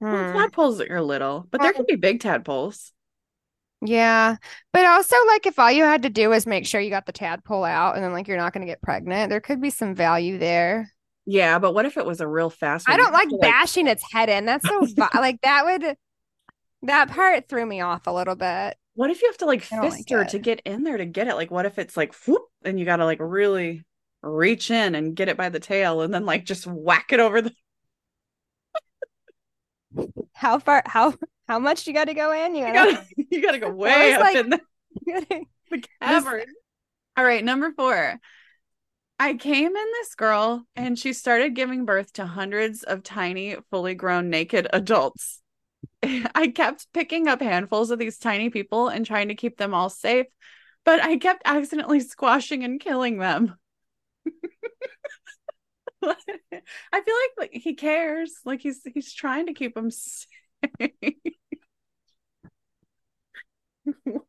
Well, 0.00 0.12
Hmm. 0.14 0.38
tadpoles 0.38 0.80
are 0.80 1.02
little, 1.02 1.48
but 1.50 1.60
there 1.60 1.72
can 1.72 1.84
be 1.88 1.96
big 1.96 2.20
tadpoles. 2.20 2.92
Yeah. 3.84 4.36
But 4.72 4.86
also, 4.86 5.16
like, 5.28 5.46
if 5.46 5.58
all 5.58 5.70
you 5.70 5.84
had 5.84 6.02
to 6.02 6.10
do 6.10 6.30
was 6.30 6.46
make 6.46 6.66
sure 6.66 6.80
you 6.80 6.90
got 6.90 7.06
the 7.06 7.12
tadpole 7.12 7.64
out 7.64 7.94
and 7.94 8.04
then, 8.04 8.12
like, 8.12 8.26
you're 8.28 8.36
not 8.36 8.52
going 8.52 8.66
to 8.66 8.70
get 8.70 8.82
pregnant, 8.82 9.30
there 9.30 9.40
could 9.40 9.60
be 9.60 9.70
some 9.70 9.94
value 9.94 10.38
there. 10.38 10.90
Yeah, 11.26 11.58
but 11.58 11.72
what 11.72 11.86
if 11.86 11.96
it 11.96 12.04
was 12.04 12.20
a 12.20 12.28
real 12.28 12.50
fast 12.50 12.88
I 12.88 12.92
one? 12.92 13.00
You 13.00 13.04
don't 13.04 13.12
like 13.12 13.40
bashing 13.40 13.86
its 13.86 14.04
head 14.12 14.28
in. 14.28 14.46
That's 14.46 14.66
so, 14.66 14.86
like, 15.14 15.40
that 15.42 15.64
would, 15.64 15.96
that 16.82 17.10
part 17.10 17.48
threw 17.48 17.64
me 17.64 17.80
off 17.80 18.06
a 18.06 18.12
little 18.12 18.36
bit. 18.36 18.76
What 18.94 19.10
if 19.10 19.22
you 19.22 19.28
have 19.28 19.38
to 19.38 19.46
like 19.46 19.66
I 19.72 19.80
fist 19.80 19.96
like 19.98 20.10
her 20.10 20.22
it. 20.22 20.28
to 20.30 20.38
get 20.38 20.60
in 20.64 20.84
there 20.84 20.96
to 20.96 21.04
get 21.04 21.28
it? 21.28 21.34
Like, 21.34 21.50
what 21.50 21.66
if 21.66 21.78
it's 21.78 21.96
like 21.96 22.14
whoop, 22.26 22.42
and 22.64 22.78
you 22.78 22.84
got 22.84 22.96
to 22.96 23.04
like 23.04 23.18
really 23.20 23.84
reach 24.22 24.70
in 24.70 24.94
and 24.94 25.16
get 25.16 25.28
it 25.28 25.36
by 25.36 25.48
the 25.48 25.60
tail, 25.60 26.02
and 26.02 26.14
then 26.14 26.24
like 26.24 26.44
just 26.44 26.66
whack 26.66 27.12
it 27.12 27.20
over 27.20 27.42
the. 27.42 27.52
How 30.32 30.58
far, 30.58 30.82
how, 30.86 31.14
how 31.48 31.58
much 31.58 31.86
you 31.86 31.92
got 31.92 32.06
to 32.06 32.14
go 32.14 32.32
in? 32.32 32.54
You 32.54 32.64
gotta, 32.64 32.92
gotta, 32.92 33.06
you 33.30 33.42
gotta 33.42 33.58
go 33.58 33.70
way 33.74 34.14
up 34.14 34.20
like- 34.20 34.36
in 34.36 34.50
the, 34.50 34.60
gotta- 35.06 35.44
the 35.70 35.84
cavern. 36.00 36.44
All 37.16 37.24
right, 37.24 37.44
number 37.44 37.72
four. 37.72 38.18
I 39.18 39.34
came 39.34 39.68
in 39.76 39.86
this 39.92 40.16
girl, 40.16 40.66
and 40.74 40.98
she 40.98 41.12
started 41.12 41.54
giving 41.54 41.84
birth 41.84 42.12
to 42.14 42.26
hundreds 42.26 42.82
of 42.82 43.04
tiny, 43.04 43.56
fully 43.70 43.94
grown, 43.94 44.28
naked 44.28 44.66
adults. 44.72 45.40
I 46.02 46.48
kept 46.54 46.92
picking 46.92 47.28
up 47.28 47.40
handfuls 47.40 47.90
of 47.90 47.98
these 47.98 48.18
tiny 48.18 48.50
people 48.50 48.88
and 48.88 49.06
trying 49.06 49.28
to 49.28 49.34
keep 49.34 49.56
them 49.56 49.72
all 49.72 49.88
safe, 49.88 50.26
but 50.84 51.02
I 51.02 51.16
kept 51.16 51.42
accidentally 51.44 52.00
squashing 52.00 52.64
and 52.64 52.80
killing 52.80 53.18
them. 53.18 53.54
I 56.92 57.00
feel 57.00 57.14
like, 57.14 57.32
like 57.38 57.50
he 57.52 57.74
cares. 57.74 58.32
Like 58.44 58.60
he's 58.60 58.80
he's 58.92 59.12
trying 59.12 59.46
to 59.46 59.54
keep 59.54 59.76
him 59.76 59.90
safe. 59.90 60.28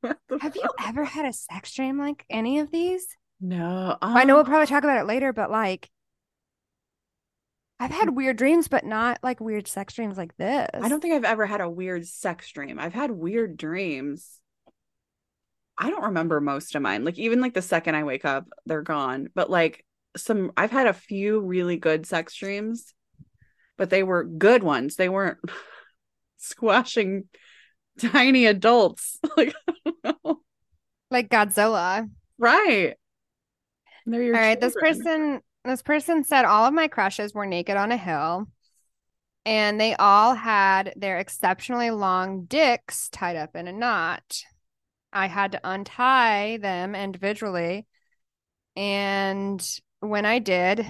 What 0.02 0.18
the 0.28 0.38
have 0.40 0.56
you 0.58 0.68
ever 0.86 1.06
had 1.06 1.26
a 1.26 1.32
sex 1.32 1.74
dream 1.74 1.98
like 1.98 2.26
any 2.30 2.60
of 2.60 2.72
these? 2.72 3.08
No, 3.40 3.98
I 4.02 4.26
know 4.26 4.36
we'll 4.36 4.42
um, 4.42 4.50
probably 4.50 4.68
talk 4.68 4.84
about 4.84 5.00
it 5.00 5.08
later, 5.08 5.32
but 5.32 5.50
like, 5.50 5.90
I've 7.80 7.92
had 7.92 8.16
weird 8.16 8.38
dreams, 8.38 8.68
but 8.68 8.86
not 8.86 9.20
like 9.24 9.40
weird 9.40 9.68
sex 9.68 9.94
dreams 9.94 10.18
like 10.18 10.36
this. 10.38 10.70
I 10.74 10.90
don't 10.90 11.00
think 11.00 11.14
I've 11.14 11.24
ever 11.24 11.46
had 11.46 11.62
a 11.62 11.70
weird 11.70 12.06
sex 12.06 12.52
dream. 12.52 12.80
I've 12.80 12.94
had 12.94 13.12
weird 13.12 13.56
dreams. 13.56 14.42
I 15.78 15.90
don't 15.90 16.06
remember 16.06 16.40
most 16.42 16.76
of 16.76 16.82
mine. 16.82 17.04
Like 17.04 17.18
even 17.18 17.42
like 17.42 17.54
the 17.54 17.62
second 17.62 17.96
I 17.96 18.04
wake 18.04 18.26
up, 18.26 18.46
they're 18.66 18.82
gone. 18.82 19.30
But 19.36 19.50
like 19.50 19.85
some 20.16 20.52
I've 20.58 20.72
had 20.72 20.88
a 20.88 20.94
few 20.94 21.40
really 21.40 21.78
good 21.78 22.06
sex 22.06 22.36
dreams, 22.36 22.94
but 23.78 23.90
they 23.90 24.04
were 24.04 24.24
good 24.24 24.64
ones. 24.64 24.96
They 24.96 25.10
weren't 25.10 25.38
squashing 26.38 27.26
tiny 28.00 28.46
adults. 28.46 29.20
Like 29.38 29.54
I 29.68 29.74
don't 29.86 30.24
know. 30.24 30.40
like 31.12 31.30
Godzilla. 31.30 32.10
right. 32.38 32.96
They're 34.06 34.22
your 34.22 34.36
All 34.36 34.42
right, 34.42 34.62
this 34.62 34.76
person 34.80 35.42
this 35.64 35.82
person 35.82 36.24
said 36.24 36.46
all 36.46 36.66
of 36.66 36.74
my 36.74 36.88
crushes 36.88 37.34
were 37.34 37.46
naked 37.46 37.76
on 37.76 37.92
a 37.92 37.98
hill 37.98 38.48
and 39.46 39.80
they 39.80 39.94
all 39.96 40.34
had 40.34 40.94
their 40.96 41.20
exceptionally 41.20 41.92
long 41.92 42.46
dicks 42.46 43.10
tied 43.10 43.36
up 43.36 43.56
in 43.56 43.68
a 43.68 43.74
knot. 43.74 44.42
I 45.14 45.28
had 45.28 45.54
to 45.54 45.62
untie 45.64 46.58
them 46.58 46.96
individually 46.96 47.86
and 48.76 49.66
when 50.06 50.26
I 50.26 50.40
did, 50.40 50.86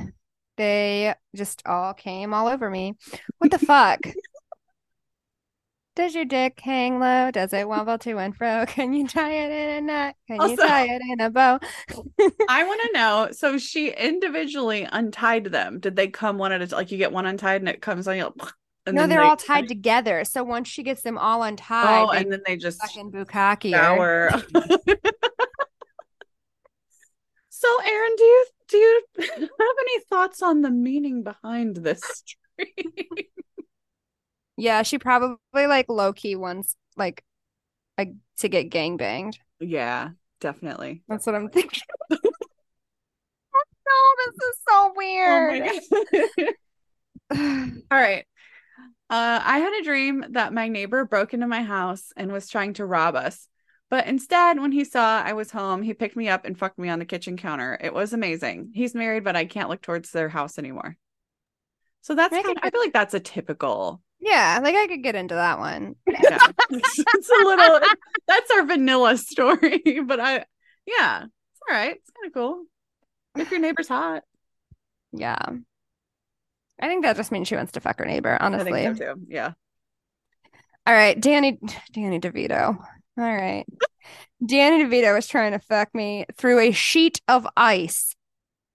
they 0.58 1.14
just 1.36 1.62
all 1.66 1.94
came 1.94 2.34
all 2.34 2.48
over 2.48 2.70
me. 2.70 2.94
What 3.40 3.52
the 3.52 3.60
fuck? 3.60 4.00
Does 5.96 6.14
your 6.14 6.26
dick 6.26 6.60
hang 6.60 7.00
low? 7.00 7.32
Does 7.32 7.54
it 7.54 7.68
wobble 7.70 7.98
to 8.00 8.18
and 8.18 8.36
fro? 8.36 8.66
Can 8.68 8.92
you 8.94 9.08
tie 9.08 9.32
it 9.32 9.52
in 9.52 9.70
a 9.78 9.82
knot? 9.82 10.16
Can 10.28 10.50
you 10.50 10.58
tie 10.58 10.88
it 10.94 11.02
in 11.10 11.22
a 11.22 11.30
bow? 11.30 11.58
I 12.50 12.64
want 12.66 12.82
to 12.82 12.90
know. 12.94 13.30
So 13.32 13.58
she 13.58 13.92
individually 13.92 14.86
untied 14.92 15.46
them. 15.46 15.80
Did 15.80 15.96
they 15.96 16.10
come 16.10 16.38
one 16.38 16.52
at 16.52 16.62
a 16.62 16.68
time? 16.68 16.78
like 16.78 16.92
you 16.92 16.98
get 16.98 17.14
one 17.14 17.26
untied 17.26 17.62
and 17.62 17.70
it 17.70 17.82
comes 17.82 18.10
on 18.10 18.18
you? 18.18 18.34
And 18.86 18.96
no, 18.96 19.04
then 19.04 19.10
they're 19.10 19.20
they- 19.22 19.26
all 19.26 19.38
tied 19.38 19.68
together. 19.70 20.26
So 20.26 20.44
once 20.44 20.68
she 20.68 20.84
gets 20.84 21.02
them 21.02 21.18
all 21.18 21.44
untied, 21.44 22.06
Oh, 22.08 22.12
and 22.12 22.30
then 22.30 22.42
they 22.46 22.58
just 22.58 22.82
fucking 22.82 23.12
bukkake. 23.12 23.72
So, 27.58 27.68
Erin, 27.86 28.16
do 28.18 28.24
you 28.24 28.46
do 28.68 28.78
you 28.78 29.06
have 29.20 29.76
any 29.80 30.00
thoughts 30.10 30.42
on 30.42 30.62
the 30.62 30.70
meaning 30.70 31.24
behind 31.24 31.78
this 31.78 32.24
stream? 32.58 33.28
Yeah, 34.58 34.84
she 34.84 34.98
probably 35.00 35.38
like 35.54 35.88
low 35.90 36.14
key 36.14 36.36
wants 36.36 36.76
like 36.96 37.24
like 37.98 38.14
to 38.40 38.50
get 38.50 38.70
gang 38.70 38.98
banged. 38.98 39.40
yeah, 39.60 40.12
definitely. 40.40 41.04
That's 41.08 41.26
what 41.26 41.36
I'm 41.36 41.50
thinking. 41.50 41.82
no, 42.10 42.20
this 44.18 44.50
is 44.50 44.58
so 44.68 44.94
Oh 45.26 45.42
weird. 45.42 45.60
my 45.60 45.80
All 47.32 47.78
right. 47.92 48.26
Uh, 49.10 49.42
I 49.44 49.60
had 49.60 49.74
a 49.82 49.84
dream 49.84 50.26
that 50.32 50.54
my 50.54 50.68
neighbor 50.68 51.06
broke 51.06 51.34
into 51.34 51.48
my 51.48 51.64
house 51.64 52.12
and 52.18 52.32
was 52.32 52.50
trying 52.50 52.74
to 52.76 52.86
rob 52.86 53.16
us. 53.16 53.48
But 53.90 54.08
instead, 54.08 54.60
when 54.60 54.72
he 54.72 54.84
saw 54.84 55.22
I 55.22 55.34
was 55.34 55.52
home, 55.52 55.82
he 55.84 55.94
picked 55.94 56.16
me 56.16 56.28
up 56.28 56.46
and 56.46 56.58
fucked 56.58 56.80
me 56.80 56.90
on 56.90 57.00
the 57.00 57.06
kitchen 57.06 57.38
counter. 57.38 57.78
It 57.80 57.94
was 57.94 58.14
amazing. 58.14 58.72
He's 58.74 58.96
married, 58.96 59.24
but 59.24 59.36
I 59.36 59.46
can't 59.46 59.70
look 59.70 59.82
towards 59.82 60.12
their 60.12 60.30
house 60.30 60.58
anymore. 60.58 60.98
So 62.02 62.16
that's 62.16 62.34
I 62.34 62.42
kind 62.42 62.58
of, 62.58 62.64
I 62.64 62.70
feel 62.72 62.82
like 62.82 62.94
that's 62.94 63.14
a 63.14 63.20
typical. 63.20 64.02
yeah, 64.20 64.60
like 64.62 64.76
I 64.76 64.88
could 64.88 65.04
get 65.04 65.16
into 65.16 65.36
that 65.36 65.60
one. 65.60 65.96
Yeah. 66.08 66.40
it's 66.72 67.30
a 67.30 67.44
little 67.44 67.80
that's 68.28 68.52
our 68.52 68.66
vanilla 68.66 69.18
story. 69.18 69.82
But 70.06 70.20
I 70.20 70.46
yeah, 70.86 71.24
it's 71.24 71.62
all 71.70 71.76
right. 71.76 71.96
It's 71.96 72.12
kind 72.12 72.28
of 72.28 72.34
cool. 72.34 72.66
If 73.38 73.52
your 73.52 73.60
neighbor's 73.60 73.88
hot. 73.88 74.24
Yeah. 75.12 75.38
I 76.80 76.88
think 76.88 77.04
that 77.04 77.16
just 77.18 77.32
means 77.32 77.48
she 77.48 77.56
wants 77.56 77.72
to 77.74 77.80
fuck 77.80 78.00
her 78.00 78.06
neighbor, 78.06 78.38
honestly. 78.40 78.82
I 78.82 78.86
think 78.94 78.98
so. 78.98 79.16
Yeah. 79.28 79.54
All 80.88 80.94
right, 80.94 81.20
Danny 81.20 81.60
Danny 81.94 82.20
DeVito. 82.20 82.78
All 83.18 83.24
right. 83.24 83.66
Danny 84.46 84.84
DeVito 84.84 85.16
was 85.16 85.28
trying 85.28 85.54
to 85.54 85.60
fuck 85.60 85.94
me 85.96 86.26
through 86.38 86.60
a 86.60 86.72
sheet 86.72 87.22
of 87.28 87.48
ice. 87.56 88.16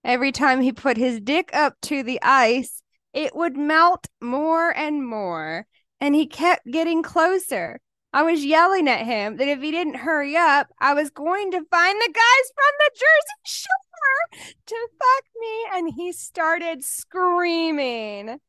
Every 0.03 0.31
time 0.31 0.61
he 0.61 0.71
put 0.71 0.97
his 0.97 1.19
dick 1.21 1.51
up 1.53 1.75
to 1.83 2.01
the 2.01 2.19
ice, 2.23 2.81
it 3.13 3.35
would 3.35 3.55
melt 3.55 4.07
more 4.19 4.75
and 4.75 5.05
more, 5.05 5.67
and 5.99 6.15
he 6.15 6.25
kept 6.25 6.65
getting 6.65 7.03
closer. 7.03 7.79
I 8.13 8.23
was 8.23 8.43
yelling 8.43 8.89
at 8.89 9.05
him 9.05 9.37
that 9.37 9.47
if 9.47 9.61
he 9.61 9.71
didn't 9.71 9.95
hurry 9.95 10.35
up, 10.35 10.67
I 10.79 10.93
was 10.93 11.09
going 11.11 11.51
to 11.51 11.65
find 11.71 12.01
the 12.01 12.13
guys 12.13 12.51
from 12.55 12.73
the 12.79 12.91
Jersey 12.95 13.39
Shore 13.45 14.49
to 14.65 14.87
fuck 14.99 15.23
me, 15.39 15.65
and 15.73 15.93
he 15.95 16.11
started 16.11 16.83
screaming. 16.83 18.39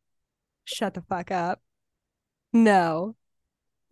Shut 0.64 0.94
the 0.94 1.02
fuck 1.02 1.30
up. 1.30 1.60
No. 2.52 3.14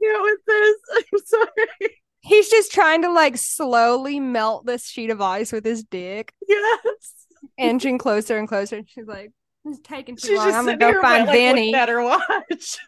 Yeah, 0.01 0.21
with 0.23 0.41
this. 0.47 0.77
I'm 0.97 1.19
sorry. 1.25 1.97
He's 2.23 2.49
just 2.51 2.60
trying 2.71 3.03
to 3.03 3.13
like 3.13 3.37
slowly 3.37 4.21
melt 4.21 4.65
this 4.67 4.87
sheet 4.87 5.11
of 5.11 5.21
ice 5.21 5.53
with 5.53 5.65
his 5.65 5.83
dick, 5.85 6.33
Yes. 6.49 7.27
inching 7.59 7.99
closer 7.99 8.39
and 8.39 8.49
closer. 8.49 8.77
And 8.77 8.89
she's 8.89 9.07
like, 9.07 9.33
"It's 9.65 9.81
taking 9.83 10.17
too 10.17 10.29
She's 10.29 10.39
long. 10.39 10.53
I'm 10.53 10.65
gonna 10.65 10.77
go 10.79 11.03
find 11.03 11.27
like, 11.27 11.75
at 11.75 11.89
her 11.89 12.03
watch. 12.03 12.21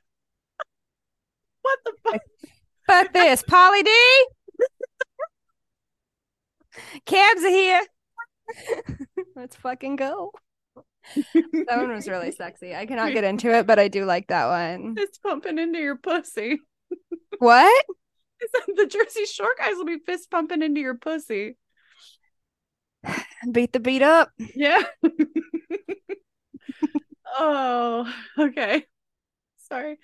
what 1.62 1.78
the 1.84 1.92
fuck? 2.04 2.20
Fuck 2.86 3.12
this, 3.12 3.42
Pauly 3.42 3.84
D. 3.84 4.26
Cabs 7.06 7.42
are 7.44 7.48
here. 7.50 7.82
Let's 9.36 9.56
fucking 9.56 9.96
go. 9.96 10.32
That 11.14 11.78
one 11.78 11.92
was 11.92 12.08
really 12.08 12.30
sexy. 12.32 12.74
I 12.74 12.86
cannot 12.86 13.12
get 13.12 13.24
into 13.24 13.50
it, 13.52 13.66
but 13.66 13.78
I 13.78 13.88
do 13.88 14.04
like 14.04 14.28
that 14.28 14.46
one. 14.46 14.94
It's 14.96 15.18
pumping 15.18 15.58
into 15.58 15.78
your 15.78 15.96
pussy. 15.96 16.60
What? 17.38 17.86
the 18.76 18.86
Jersey 18.86 19.26
Shore 19.26 19.54
guys 19.58 19.74
will 19.76 19.84
be 19.84 19.98
fist 19.98 20.30
pumping 20.30 20.62
into 20.62 20.80
your 20.80 20.94
pussy. 20.94 21.56
Beat 23.52 23.72
the 23.72 23.80
beat 23.80 24.02
up. 24.02 24.30
Yeah. 24.54 24.82
oh, 27.36 28.12
okay. 28.38 28.86
Sorry. 29.68 29.98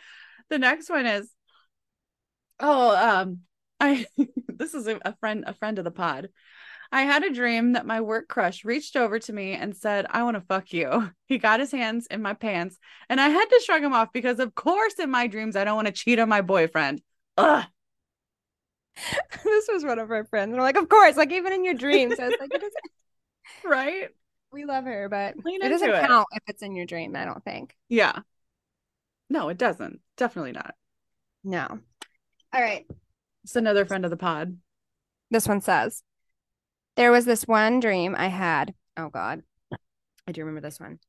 The 0.51 0.59
next 0.59 0.91
one 0.91 1.07
is 1.07 1.31
Oh, 2.61 2.97
um 2.97 3.41
I 3.81 4.07
this 4.49 4.75
is 4.75 4.87
a, 4.87 4.99
a 5.05 5.15
friend 5.17 5.45
a 5.47 5.55
friend 5.55 5.79
of 5.79 5.85
the 5.85 5.91
pod. 5.91 6.29
I 6.91 7.03
had 7.03 7.23
a 7.23 7.33
dream 7.33 7.75
that 7.75 7.87
my 7.87 8.01
work 8.01 8.29
crush 8.29 8.65
reached 8.65 8.97
over 8.97 9.19
to 9.19 9.33
me 9.33 9.53
and 9.53 9.77
said, 9.77 10.07
I 10.09 10.23
want 10.23 10.37
to 10.37 10.41
fuck 10.41 10.73
you. 10.73 11.11
He 11.27 11.37
got 11.37 11.61
his 11.61 11.71
hands 11.71 12.07
in 12.11 12.23
my 12.23 12.33
pants, 12.33 12.79
and 13.11 13.21
I 13.21 13.29
had 13.29 13.45
to 13.45 13.63
shrug 13.63 13.83
him 13.83 13.93
off 13.93 14.09
because, 14.11 14.41
of 14.41 14.55
course, 14.55 14.95
in 14.95 15.11
my 15.11 15.27
dreams, 15.27 15.55
I 15.55 15.65
don't 15.65 15.77
want 15.77 15.89
to 15.89 15.93
cheat 15.93 16.19
on 16.19 16.31
my 16.31 16.41
boyfriend. 16.41 17.03
Ugh. 17.37 17.67
this 19.45 19.69
was 19.73 19.85
one 19.85 19.99
of 19.99 20.11
our 20.11 20.25
friends. 20.25 20.49
And 20.51 20.57
we're 20.57 20.63
like, 20.63 20.77
of 20.77 20.89
course, 20.89 21.17
like 21.17 21.33
even 21.33 21.53
in 21.53 21.65
your 21.65 21.75
dreams. 21.75 22.19
I 22.19 22.27
was 22.29 22.37
like, 22.41 22.53
it 22.55 22.61
doesn't 22.61 22.75
Right? 23.65 24.09
we 24.53 24.65
love 24.65 24.85
her, 24.85 25.09
but 25.09 25.37
Lean 25.45 25.61
it 25.63 25.69
doesn't 25.69 25.91
it. 25.91 26.07
count 26.07 26.27
if 26.33 26.43
it's 26.47 26.63
in 26.63 26.75
your 26.75 26.87
dream, 26.87 27.15
I 27.17 27.25
don't 27.25 27.45
think. 27.45 27.77
Yeah. 27.89 28.21
No, 29.31 29.49
it 29.49 29.59
doesn't. 29.59 30.01
Definitely 30.17 30.53
not. 30.53 30.75
No. 31.45 31.67
All 32.53 32.63
right. 32.63 32.87
It's 33.45 33.57
another 33.57 33.85
friend 33.85 34.05
of 34.05 34.11
the 34.11 34.17
pod. 34.17 34.59
This 35.31 35.49
one 35.49 35.61
says 35.61 36.03
there 36.97 37.13
was 37.13 37.25
this 37.25 37.45
one 37.47 37.81
dream 37.81 38.15
I 38.17 38.29
had. 38.29 38.75
Oh 38.97 39.11
God. 39.11 39.43
I 40.27 40.33
do 40.33 40.43
remember 40.43 40.61
this 40.61 40.81
one. 40.81 41.01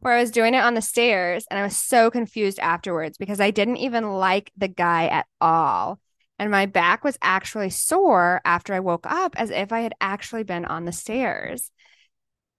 Where 0.00 0.14
I 0.14 0.20
was 0.20 0.32
doing 0.32 0.54
it 0.54 0.64
on 0.64 0.74
the 0.74 0.82
stairs 0.82 1.46
and 1.50 1.60
I 1.60 1.62
was 1.62 1.76
so 1.76 2.10
confused 2.10 2.58
afterwards 2.58 3.18
because 3.18 3.40
I 3.40 3.52
didn't 3.52 3.76
even 3.76 4.10
like 4.14 4.50
the 4.56 4.68
guy 4.68 5.06
at 5.06 5.26
all. 5.40 6.00
And 6.38 6.50
my 6.50 6.66
back 6.66 7.04
was 7.04 7.16
actually 7.22 7.70
sore 7.70 8.40
after 8.44 8.74
I 8.74 8.80
woke 8.80 9.06
up 9.08 9.36
as 9.38 9.50
if 9.50 9.72
I 9.72 9.80
had 9.80 9.94
actually 10.00 10.42
been 10.42 10.64
on 10.64 10.84
the 10.84 10.92
stairs. 10.92 11.70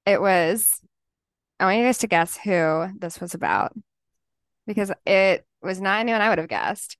It 0.05 0.21
was, 0.21 0.79
I 1.59 1.65
want 1.65 1.77
you 1.77 1.83
guys 1.83 1.97
to 1.99 2.07
guess 2.07 2.37
who 2.37 2.87
this 2.97 3.19
was 3.19 3.33
about 3.33 3.73
because 4.65 4.91
it 5.05 5.45
was 5.61 5.81
not 5.81 5.99
anyone 5.99 6.21
I 6.21 6.29
would 6.29 6.37
have 6.37 6.47
guessed. 6.47 6.97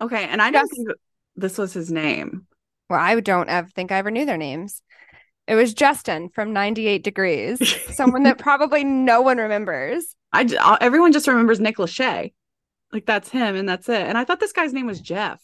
Okay. 0.00 0.24
And 0.24 0.40
I 0.40 0.50
don't 0.50 0.66
think 0.66 0.88
this 1.36 1.58
was 1.58 1.74
his 1.74 1.92
name. 1.92 2.46
Well, 2.88 2.98
I 2.98 3.20
don't 3.20 3.48
think 3.74 3.92
I 3.92 3.98
ever 3.98 4.10
knew 4.10 4.24
their 4.24 4.38
names. 4.38 4.82
It 5.50 5.56
was 5.56 5.74
Justin 5.74 6.28
from 6.28 6.52
98 6.52 7.02
Degrees, 7.02 7.58
someone 7.90 8.22
that 8.22 8.38
probably 8.38 8.84
no 8.84 9.20
one 9.20 9.38
remembers. 9.38 10.14
I 10.32 10.78
everyone 10.80 11.10
just 11.12 11.26
remembers 11.26 11.58
Nick 11.58 11.78
Lachey. 11.78 12.32
Like 12.92 13.04
that's 13.04 13.30
him 13.30 13.56
and 13.56 13.68
that's 13.68 13.88
it. 13.88 14.00
And 14.06 14.16
I 14.16 14.24
thought 14.24 14.38
this 14.38 14.52
guy's 14.52 14.72
name 14.72 14.86
was 14.86 15.00
Jeff. 15.00 15.42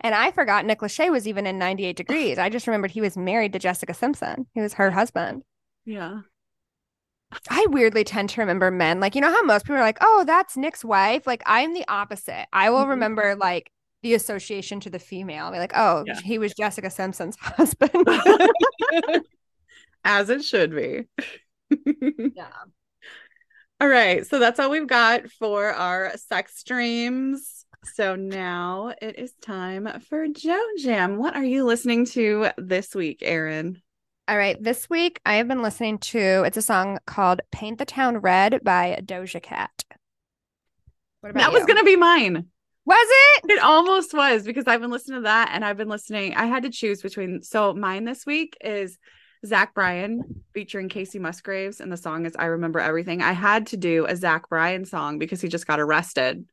And 0.00 0.14
I 0.14 0.32
forgot 0.32 0.66
Nick 0.66 0.80
Lachey 0.80 1.10
was 1.10 1.26
even 1.26 1.46
in 1.46 1.58
98 1.58 1.96
Degrees. 1.96 2.38
I 2.38 2.50
just 2.50 2.66
remembered 2.66 2.90
he 2.90 3.00
was 3.00 3.16
married 3.16 3.54
to 3.54 3.58
Jessica 3.58 3.94
Simpson. 3.94 4.46
He 4.52 4.60
was 4.60 4.74
her 4.74 4.90
husband. 4.90 5.44
Yeah. 5.86 6.20
I 7.48 7.66
weirdly 7.70 8.04
tend 8.04 8.28
to 8.30 8.42
remember 8.42 8.70
men. 8.70 9.00
Like, 9.00 9.14
you 9.14 9.22
know 9.22 9.30
how 9.32 9.42
most 9.44 9.64
people 9.64 9.76
are 9.76 9.80
like, 9.80 9.98
oh, 10.02 10.24
that's 10.26 10.58
Nick's 10.58 10.84
wife? 10.84 11.26
Like, 11.26 11.42
I'm 11.46 11.72
the 11.72 11.88
opposite. 11.88 12.46
I 12.52 12.68
will 12.68 12.84
Mhm. 12.84 12.90
remember 12.90 13.34
like 13.34 13.70
the 14.04 14.14
association 14.14 14.78
to 14.80 14.90
the 14.90 14.98
female. 15.00 15.50
Be 15.50 15.58
like, 15.58 15.72
oh, 15.74 16.04
Yeah. 16.06 16.20
he 16.22 16.38
was 16.38 16.52
Jessica 16.54 16.90
Simpson's 16.90 17.36
husband. 17.40 18.06
As 20.04 20.28
it 20.30 20.44
should 20.44 20.74
be. 20.76 21.04
yeah. 22.36 22.46
All 23.80 23.88
right. 23.88 24.24
So 24.26 24.38
that's 24.38 24.60
all 24.60 24.70
we've 24.70 24.86
got 24.86 25.28
for 25.30 25.72
our 25.72 26.12
sex 26.16 26.62
dreams. 26.62 27.64
So 27.94 28.14
now 28.14 28.92
it 29.00 29.18
is 29.18 29.32
time 29.42 29.88
for 30.08 30.28
Joe 30.28 30.62
Jam. 30.78 31.16
What 31.16 31.34
are 31.34 31.44
you 31.44 31.64
listening 31.64 32.04
to 32.06 32.48
this 32.58 32.94
week, 32.94 33.18
Erin? 33.22 33.80
All 34.26 34.38
right, 34.38 34.56
this 34.62 34.88
week 34.88 35.20
I 35.26 35.34
have 35.34 35.48
been 35.48 35.60
listening 35.60 35.98
to 35.98 36.44
it's 36.44 36.56
a 36.56 36.62
song 36.62 36.98
called 37.06 37.42
Paint 37.52 37.78
the 37.78 37.84
Town 37.84 38.18
Red 38.18 38.64
by 38.64 38.98
Doja 39.04 39.42
Cat. 39.42 39.84
What 41.20 41.30
about 41.30 41.40
That 41.40 41.52
was 41.52 41.66
going 41.66 41.78
to 41.78 41.84
be 41.84 41.96
mine. 41.96 42.46
Was 42.86 43.08
it? 43.10 43.50
It 43.50 43.62
almost 43.62 44.12
was 44.12 44.44
because 44.44 44.66
I've 44.66 44.80
been 44.80 44.90
listening 44.90 45.20
to 45.20 45.22
that 45.22 45.50
and 45.52 45.64
I've 45.64 45.76
been 45.78 45.88
listening. 45.88 46.34
I 46.34 46.46
had 46.46 46.64
to 46.64 46.70
choose 46.70 47.00
between. 47.00 47.42
So 47.42 47.72
mine 47.72 48.04
this 48.04 48.26
week 48.26 48.56
is 48.60 48.98
Zach 49.46 49.74
Bryan 49.74 50.22
featuring 50.52 50.88
Kacey 50.88 51.20
Musgraves, 51.20 51.80
and 51.80 51.90
the 51.90 51.96
song 51.96 52.26
is 52.26 52.34
I 52.38 52.46
Remember 52.46 52.80
Everything. 52.80 53.22
I 53.22 53.32
had 53.32 53.68
to 53.68 53.76
do 53.76 54.06
a 54.06 54.16
Zach 54.16 54.48
Bryan 54.48 54.84
song 54.84 55.18
because 55.18 55.40
he 55.40 55.48
just 55.48 55.66
got 55.66 55.80
arrested. 55.80 56.46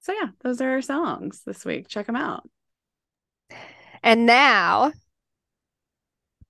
So 0.00 0.12
yeah, 0.12 0.28
those 0.42 0.60
are 0.60 0.70
our 0.70 0.82
songs 0.82 1.42
this 1.44 1.64
week. 1.64 1.88
Check 1.88 2.06
them 2.06 2.16
out. 2.16 2.48
And 4.02 4.26
now 4.26 4.92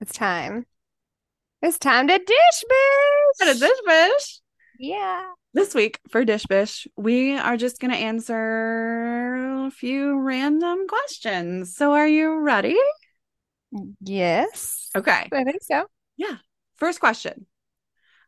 it's 0.00 0.12
time. 0.12 0.66
It's 1.60 1.78
time 1.78 2.08
to 2.08 2.18
dish 2.18 2.64
bish. 2.68 3.46
What 3.46 3.56
a 3.56 3.58
dish 3.58 3.78
bish. 3.86 4.40
Yeah. 4.78 5.32
This 5.54 5.74
week 5.74 6.00
for 6.08 6.24
Dish 6.24 6.46
Bish, 6.46 6.88
we 6.96 7.36
are 7.36 7.58
just 7.58 7.78
going 7.78 7.90
to 7.90 7.96
answer 7.96 9.66
a 9.66 9.70
few 9.70 10.18
random 10.18 10.86
questions. 10.88 11.76
So, 11.76 11.92
are 11.92 12.08
you 12.08 12.38
ready? 12.38 12.78
Yes. 14.00 14.88
Okay. 14.96 15.28
I 15.30 15.44
think 15.44 15.62
so. 15.62 15.84
Yeah. 16.16 16.36
First 16.76 17.00
question 17.00 17.46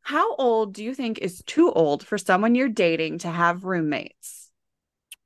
How 0.02 0.34
old 0.36 0.74
do 0.74 0.84
you 0.84 0.94
think 0.94 1.18
is 1.18 1.42
too 1.46 1.72
old 1.72 2.06
for 2.06 2.18
someone 2.18 2.54
you're 2.54 2.68
dating 2.68 3.18
to 3.20 3.28
have 3.28 3.64
roommates? 3.64 4.50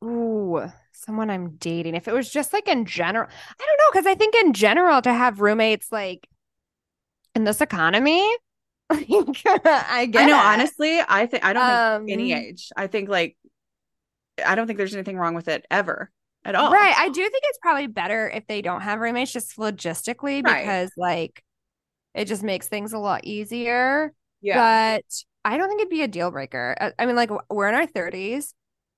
Ooh, 0.04 0.70
someone 0.92 1.30
I'm 1.30 1.56
dating. 1.56 1.96
If 1.96 2.06
it 2.06 2.14
was 2.14 2.30
just 2.30 2.52
like 2.52 2.68
in 2.68 2.84
general, 2.84 3.26
I 3.28 3.64
don't 3.64 3.78
know. 3.78 4.00
Cause 4.00 4.06
I 4.06 4.14
think 4.14 4.36
in 4.36 4.52
general 4.52 5.02
to 5.02 5.12
have 5.12 5.40
roommates, 5.40 5.90
like 5.90 6.28
in 7.34 7.42
this 7.42 7.60
economy, 7.60 8.24
I 8.90 10.06
guess. 10.10 10.22
I 10.22 10.26
know, 10.26 10.38
honestly, 10.38 11.00
I 11.06 11.26
think 11.26 11.44
I 11.44 11.52
don't 11.52 11.62
Um, 11.62 12.06
think 12.06 12.12
any 12.12 12.32
age. 12.32 12.70
I 12.76 12.86
think 12.86 13.08
like 13.08 13.36
I 14.44 14.54
don't 14.54 14.66
think 14.66 14.76
there's 14.78 14.94
anything 14.94 15.18
wrong 15.18 15.34
with 15.34 15.48
it 15.48 15.66
ever 15.70 16.10
at 16.44 16.54
all. 16.54 16.72
Right. 16.72 16.94
I 16.96 17.08
do 17.08 17.22
think 17.22 17.42
it's 17.46 17.58
probably 17.60 17.86
better 17.88 18.28
if 18.30 18.46
they 18.46 18.62
don't 18.62 18.82
have 18.82 19.00
roommates 19.00 19.32
just 19.32 19.56
logistically 19.56 20.44
Right. 20.44 20.62
because 20.62 20.90
like 20.96 21.42
it 22.14 22.26
just 22.26 22.42
makes 22.42 22.68
things 22.68 22.92
a 22.92 22.98
lot 22.98 23.24
easier. 23.24 24.14
Yeah. 24.40 24.64
But 25.00 25.04
I 25.44 25.58
don't 25.58 25.68
think 25.68 25.80
it'd 25.80 25.90
be 25.90 26.02
a 26.02 26.08
deal 26.08 26.30
breaker. 26.30 26.76
I, 26.80 26.92
I 26.98 27.06
mean, 27.06 27.16
like 27.16 27.30
we're 27.50 27.68
in 27.68 27.74
our 27.74 27.86
30s 27.86 28.54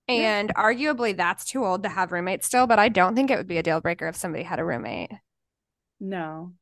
Yeah. 0.09 0.41
and 0.41 0.55
arguably 0.55 1.17
that's 1.17 1.45
too 1.47 1.65
old 1.65 1.83
to 1.85 1.89
have 1.89 2.13
roommates 2.13 2.47
still, 2.47 2.67
but 2.67 2.79
I 2.79 2.89
don't 2.91 3.15
think 3.17 3.31
it 3.31 3.39
would 3.39 3.47
be 3.49 3.59
a 3.59 3.63
deal 3.63 3.81
breaker 3.81 4.09
if 4.09 4.17
somebody 4.17 4.45
had 4.45 4.61
a 4.61 4.65
roommate. 4.65 5.13
no. 6.01 6.55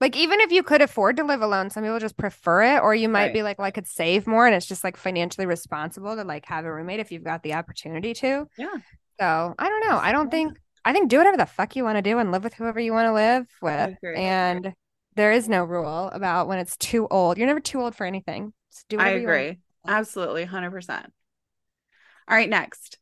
Like 0.00 0.16
even 0.16 0.40
if 0.40 0.52
you 0.52 0.62
could 0.62 0.80
afford 0.80 1.16
to 1.16 1.24
live 1.24 1.42
alone, 1.42 1.70
some 1.70 1.82
people 1.82 1.98
just 1.98 2.16
prefer 2.16 2.62
it, 2.76 2.82
or 2.82 2.94
you 2.94 3.08
might 3.08 3.24
Right. 3.26 3.32
be 3.34 3.42
like, 3.42 3.58
well, 3.58 3.66
I 3.66 3.72
could 3.72 3.86
save 3.86 4.26
more 4.26 4.46
and 4.46 4.54
it's 4.54 4.66
just 4.66 4.84
like 4.84 4.96
financially 4.96 5.46
responsible 5.46 6.14
to 6.14 6.22
like 6.24 6.46
have 6.46 6.64
a 6.64 6.72
roommate 6.72 7.00
if 7.00 7.10
you've 7.10 7.24
got 7.24 7.42
the 7.42 7.54
opportunity 7.54 8.14
to. 8.14 8.46
Yeah. 8.56 8.76
So 9.18 9.54
I 9.58 9.68
don't 9.68 9.88
know. 9.88 9.98
I 9.98 10.12
don't 10.12 10.30
think 10.30 10.56
I 10.84 10.92
think 10.92 11.10
do 11.10 11.18
whatever 11.18 11.36
the 11.36 11.46
fuck 11.46 11.74
you 11.74 11.82
want 11.84 11.98
to 11.98 12.02
do 12.02 12.18
and 12.18 12.30
live 12.30 12.44
with 12.44 12.54
whoever 12.54 12.78
you 12.78 12.92
want 12.92 13.06
to 13.06 13.12
live 13.12 13.46
with. 13.60 13.96
And 14.16 14.72
there 15.16 15.32
is 15.32 15.48
no 15.48 15.64
rule 15.64 16.08
about 16.12 16.46
when 16.46 16.60
it's 16.60 16.76
too 16.76 17.08
old. 17.10 17.36
You're 17.36 17.48
never 17.48 17.58
too 17.60 17.80
old 17.80 17.96
for 17.96 18.06
anything. 18.06 18.52
Just 18.72 18.88
do 18.88 18.98
I 18.98 19.08
agree. 19.10 19.58
Absolutely. 19.86 20.44
100%. 20.44 21.06
All 22.28 22.36
right. 22.36 22.48
Next. 22.48 22.98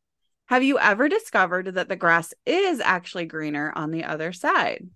Have 0.47 0.63
you 0.63 0.79
ever 0.79 1.09
discovered 1.09 1.75
that 1.75 1.89
the 1.89 1.97
grass 1.97 2.33
is 2.47 2.81
actually 2.81 3.27
greener 3.27 3.73
on 3.75 3.91
the 3.91 4.05
other 4.05 4.33
side? 4.33 4.89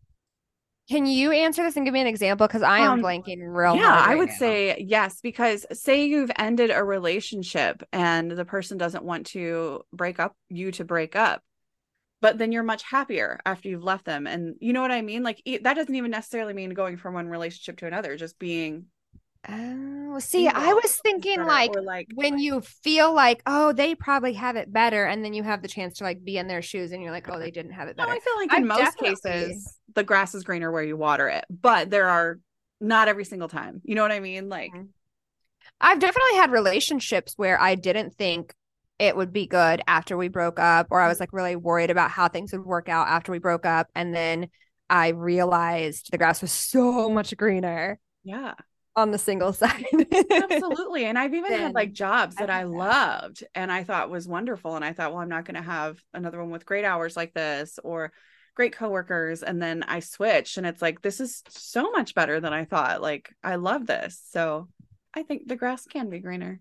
Can 0.91 1.07
you 1.07 1.33
answer 1.33 1.63
this 1.63 1.77
and 1.77 1.87
give 1.87 1.95
me 1.95 2.01
an 2.03 2.07
example? 2.07 2.47
Because 2.47 2.63
I 2.63 2.81
am 2.81 2.95
Um, 2.95 3.01
blanking 3.01 3.39
real 3.41 3.79
hard. 3.79 3.79
yeah, 3.79 4.01
hard 4.01 4.13
I 4.13 4.17
would 4.17 4.31
now. 4.31 4.35
say 4.39 4.79
yes, 4.87 5.21
because 5.23 5.67
say 5.73 6.05
you've 6.07 6.31
ended 6.39 6.71
a 6.71 6.85
relationship 6.85 7.83
and 7.93 8.31
the 8.31 8.45
person 8.45 8.79
doesn't 8.79 9.05
want 9.05 9.27
to 9.29 9.85
break 9.93 10.21
up, 10.21 10.37
you 10.49 10.73
to 10.73 10.85
break 10.85 11.17
up, 11.17 11.43
but 12.21 12.39
then 12.39 12.53
you're 12.53 12.63
much 12.65 12.83
happier 12.85 13.41
after 13.47 13.69
you've 13.69 13.85
left 13.85 14.07
them. 14.07 14.27
And 14.27 14.57
you 14.61 14.73
know 14.73 14.83
what 14.83 14.93
I 14.93 15.03
mean? 15.03 15.23
Like, 15.25 15.43
that 15.63 15.75
doesn't 15.75 15.95
even 15.95 16.11
necessarily 16.13 16.55
mean 16.55 16.71
going 16.75 16.97
from 16.99 17.15
one 17.15 17.29
relationship 17.29 17.79
to 17.79 17.87
another, 17.87 18.17
just 18.17 18.39
being. 18.39 18.87
Oh, 19.49 20.19
see, 20.19 20.49
I 20.49 20.73
was 20.75 20.97
thinking 20.99 21.45
better, 21.45 21.47
like 21.47 21.73
like, 21.83 22.09
when 22.15 22.39
you 22.39 22.61
feel 22.61 23.15
like, 23.15 23.43
oh, 23.47 23.73
they 23.73 23.95
probably 23.95 24.35
have 24.35 24.57
it 24.57 24.73
better, 24.73 25.05
and 25.05 25.25
then 25.25 25.33
you 25.33 25.43
have 25.43 25.63
the 25.63 25.69
chance 25.69 25.99
to 25.99 26.05
like 26.05 26.23
be 26.25 26.37
in 26.37 26.47
their 26.47 26.63
shoes 26.63 26.93
and 26.93 27.03
you're 27.03 27.13
like, 27.13 27.29
oh, 27.31 27.39
they 27.39 27.51
didn't 27.51 27.73
have 27.73 27.89
it 27.89 27.97
no. 27.97 28.05
I 28.05 28.19
feel 28.21 28.37
like 28.37 28.53
in 28.53 28.63
I've 28.63 28.69
most 28.69 28.97
cases, 28.99 29.79
the 29.95 30.05
grass 30.05 30.35
is 30.35 30.45
greener 30.45 30.71
where 30.71 30.83
you 30.83 30.97
water 30.97 31.29
it, 31.29 31.45
but 31.51 31.91
there 31.91 32.09
are 32.09 32.39
not 32.81 33.09
every 33.09 33.25
single 33.25 33.49
time. 33.49 33.81
You 33.85 33.95
know 33.95 34.03
what 34.03 34.13
I 34.13 34.21
mean? 34.21 34.49
Like, 34.49 34.73
Mhm. 34.75 34.89
I've 35.81 35.99
definitely 35.99 36.37
had 36.37 36.51
relationships 36.51 37.35
where 37.37 37.61
I 37.61 37.75
didn't 37.75 38.15
think 38.17 38.55
it 38.99 39.17
would 39.17 39.33
be 39.33 39.47
good 39.47 39.83
after 39.87 40.17
we 40.17 40.29
broke 40.29 40.59
up, 40.59 40.89
or 40.91 41.01
I 41.01 41.09
was 41.09 41.21
like 41.21 41.33
really 41.33 41.57
worried 41.57 41.91
about 41.91 42.11
how 42.11 42.29
things 42.29 42.53
would 42.53 42.65
work 42.65 42.89
out 42.89 43.09
after 43.09 43.33
we 43.33 43.39
broke 43.39 43.67
up. 43.67 43.89
And 43.95 44.15
then 44.15 44.51
I 44.91 45.09
realized 45.09 46.11
the 46.11 46.19
grass 46.19 46.43
was 46.43 46.53
so 46.53 47.09
much 47.11 47.37
greener 47.37 47.99
yeah. 48.25 48.55
On 48.97 49.11
the 49.11 49.19
single 49.19 49.53
side. 49.55 49.87
Absolutely. 50.41 51.05
And 51.05 51.19
I've 51.19 51.35
even 51.35 51.55
had 51.55 51.75
like 51.75 51.93
jobs 51.93 52.39
that 52.39 52.51
I 52.51 52.61
I 52.61 52.65
loved 52.65 53.45
and 53.55 53.71
I 53.71 53.85
thought 53.85 54.11
was 54.11 54.29
wonderful. 54.29 54.77
And 54.77 54.85
I 54.85 54.93
thought, 54.93 55.13
well, 55.13 55.21
I'm 55.23 55.29
not 55.29 55.45
going 55.45 55.57
to 55.57 55.63
have 55.63 56.03
another 56.15 56.41
one 56.41 56.51
with 56.51 56.67
great 56.67 56.85
hours 56.85 57.17
like 57.17 57.35
this 57.35 57.79
or 57.83 58.13
great 58.55 58.73
coworkers. 58.73 59.43
And 59.43 59.61
then 59.63 59.83
I 59.85 60.01
switched 60.01 60.57
and 60.57 60.67
it's 60.67 60.83
like, 60.83 61.03
this 61.03 61.21
is 61.21 61.43
so 61.49 61.91
much 61.91 62.15
better 62.15 62.41
than 62.41 62.53
I 62.53 62.65
thought. 62.65 63.03
Like, 63.03 63.35
I 63.43 63.57
love 63.57 63.87
this. 63.87 64.23
So 64.31 64.69
I 65.15 65.23
think 65.23 65.47
the 65.49 65.57
grass 65.57 65.87
can 65.87 66.09
be 66.11 66.19
greener. 66.21 66.61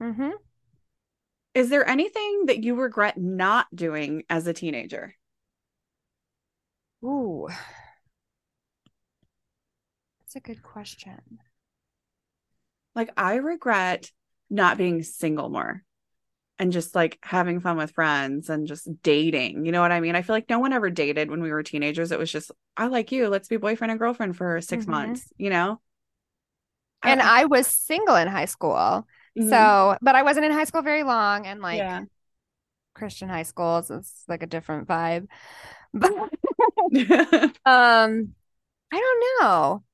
hmm 0.00 0.38
Is 1.54 1.70
there 1.70 1.88
anything 1.88 2.46
that 2.46 2.62
you 2.62 2.76
regret 2.76 3.16
not 3.18 3.66
doing 3.74 4.22
as 4.30 4.46
a 4.46 4.52
teenager? 4.52 5.16
Ooh. 7.04 7.48
A 10.36 10.40
good 10.40 10.62
question. 10.62 11.40
Like, 12.94 13.10
I 13.16 13.36
regret 13.36 14.10
not 14.48 14.78
being 14.78 15.02
single 15.02 15.48
more 15.48 15.82
and 16.58 16.72
just 16.72 16.94
like 16.94 17.18
having 17.22 17.60
fun 17.60 17.76
with 17.78 17.92
friends 17.92 18.50
and 18.50 18.66
just 18.66 18.88
dating. 19.02 19.66
You 19.66 19.72
know 19.72 19.82
what 19.82 19.92
I 19.92 20.00
mean? 20.00 20.16
I 20.16 20.22
feel 20.22 20.36
like 20.36 20.50
no 20.50 20.60
one 20.60 20.72
ever 20.72 20.90
dated 20.90 21.30
when 21.30 21.42
we 21.42 21.50
were 21.52 21.62
teenagers. 21.62 22.12
It 22.12 22.18
was 22.18 22.32
just, 22.32 22.52
I 22.76 22.88
like 22.88 23.12
you. 23.12 23.28
Let's 23.28 23.48
be 23.48 23.58
boyfriend 23.58 23.90
and 23.92 24.00
girlfriend 24.00 24.36
for 24.36 24.60
6 24.60 24.86
Mhm. 24.86 24.88
months, 24.88 25.32
you 25.38 25.50
know? 25.50 25.80
And 27.02 27.22
I 27.22 27.44
was 27.44 27.66
single 27.66 28.16
in 28.16 28.28
high 28.28 28.46
school. 28.46 29.06
Mhm. 29.36 29.48
So, 29.48 29.96
but 30.02 30.14
I 30.16 30.22
wasn't 30.22 30.46
in 30.46 30.52
high 30.52 30.64
school 30.64 30.82
very 30.82 31.02
long. 31.04 31.46
And 31.46 31.60
like 31.60 31.86
yeah. 31.88 32.04
Christian 32.94 33.28
high 33.28 33.42
schools, 33.44 33.90
it's 33.90 34.24
like 34.28 34.42
a 34.42 34.46
different 34.46 34.88
vibe. 34.88 35.28
But 35.94 36.12
Um, 37.64 38.34
I 38.92 39.00
don't 39.00 39.24
know. 39.42 39.84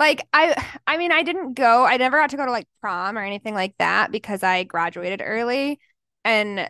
Like 0.00 0.26
I 0.32 0.56
I 0.86 0.96
mean 0.96 1.12
I 1.12 1.22
didn't 1.22 1.52
go 1.52 1.84
I 1.84 1.98
never 1.98 2.16
got 2.18 2.30
to 2.30 2.38
go 2.38 2.46
to 2.46 2.50
like 2.50 2.66
prom 2.80 3.18
or 3.18 3.22
anything 3.22 3.52
like 3.54 3.74
that 3.78 4.10
because 4.10 4.42
I 4.42 4.64
graduated 4.64 5.20
early 5.22 5.78
and 6.24 6.60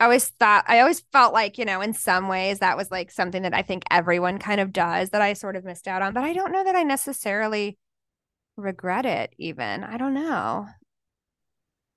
I 0.00 0.04
always 0.04 0.28
thought 0.28 0.64
I 0.68 0.78
always 0.78 1.00
felt 1.12 1.32
like, 1.32 1.58
you 1.58 1.64
know, 1.64 1.80
in 1.80 1.94
some 1.94 2.28
ways 2.28 2.60
that 2.60 2.76
was 2.76 2.92
like 2.92 3.10
something 3.10 3.42
that 3.42 3.54
I 3.54 3.62
think 3.62 3.82
everyone 3.90 4.38
kind 4.38 4.60
of 4.60 4.72
does 4.72 5.10
that 5.10 5.20
I 5.20 5.32
sort 5.32 5.56
of 5.56 5.64
missed 5.64 5.88
out 5.88 6.00
on, 6.00 6.14
but 6.14 6.22
I 6.22 6.32
don't 6.32 6.52
know 6.52 6.62
that 6.62 6.76
I 6.76 6.84
necessarily 6.84 7.76
regret 8.56 9.04
it 9.04 9.34
even. 9.36 9.82
I 9.82 9.96
don't 9.96 10.14
know. 10.14 10.68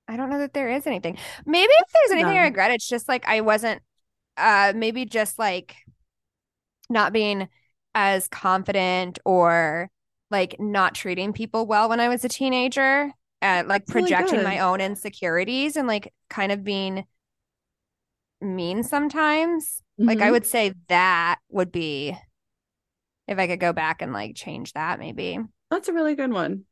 I 0.07 0.17
don't 0.17 0.31
know 0.31 0.39
that 0.39 0.53
there 0.53 0.69
is 0.69 0.87
anything. 0.87 1.19
Maybe 1.45 1.71
if 1.71 1.93
there's 1.93 2.11
anything 2.19 2.37
I 2.37 2.45
regret, 2.45 2.71
it's 2.71 2.89
just 2.89 3.07
like 3.07 3.27
I 3.27 3.41
wasn't 3.41 3.83
uh 4.37 4.73
maybe 4.75 5.05
just 5.05 5.37
like 5.37 5.75
not 6.89 7.13
being 7.13 7.47
as 7.93 8.27
confident 8.27 9.19
or 9.23 9.91
like 10.29 10.55
not 10.59 10.95
treating 10.95 11.33
people 11.33 11.65
well 11.65 11.89
when 11.89 11.99
I 11.99 12.09
was 12.09 12.25
a 12.25 12.29
teenager, 12.29 13.11
uh, 13.41 13.63
like 13.67 13.87
That's 13.87 13.91
projecting 13.91 14.37
good. 14.37 14.43
my 14.43 14.59
own 14.59 14.81
insecurities 14.81 15.75
and 15.77 15.87
like 15.87 16.13
kind 16.29 16.51
of 16.51 16.63
being 16.63 17.05
mean 18.41 18.83
sometimes. 18.83 19.81
Like 20.05 20.21
I 20.21 20.31
Mhm. 20.31 20.31
would 20.31 20.45
say 20.45 20.73
that 20.89 21.39
would 21.49 21.71
be 21.71 22.17
if 23.27 23.37
I 23.37 23.47
could 23.47 23.59
go 23.59 23.73
back 23.73 24.01
and 24.01 24.13
like 24.13 24.35
change 24.35 24.73
that 24.73 24.99
maybe. 24.99 25.39
That's 25.69 25.87
a 25.89 25.93
really 25.93 26.15
good 26.15 26.31
one. 26.31 26.65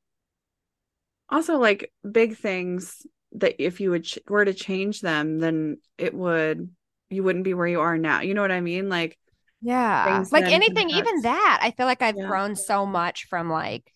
Also, 1.29 1.57
like 1.57 1.91
big 2.09 2.37
things 2.37 3.05
that 3.33 3.55
if 3.63 3.79
you 3.81 3.89
would 3.91 4.03
ch- 4.03 4.19
were 4.27 4.45
to 4.45 4.53
change 4.53 5.01
them, 5.01 5.39
then 5.39 5.77
it 5.97 6.13
would 6.13 6.69
you 7.09 7.23
wouldn't 7.23 7.43
be 7.45 7.53
where 7.53 7.67
you 7.67 7.81
are 7.81 7.97
now. 7.97 8.21
You 8.21 8.33
know 8.33 8.41
what 8.41 8.51
I 8.51 8.61
mean? 8.61 8.89
Like, 8.89 9.17
Yeah. 9.65 10.23
Like 10.31 10.51
anything, 10.51 10.91
even 10.91 11.21
that, 11.21 11.59
I 11.61 11.71
feel 11.71 11.87
like 11.87 12.01
I've 12.03 12.15
Yeah. 12.15 12.27
grown 12.27 12.55
so 12.55 12.85
much 12.85 13.25
from 13.25 13.49
like 13.49 13.91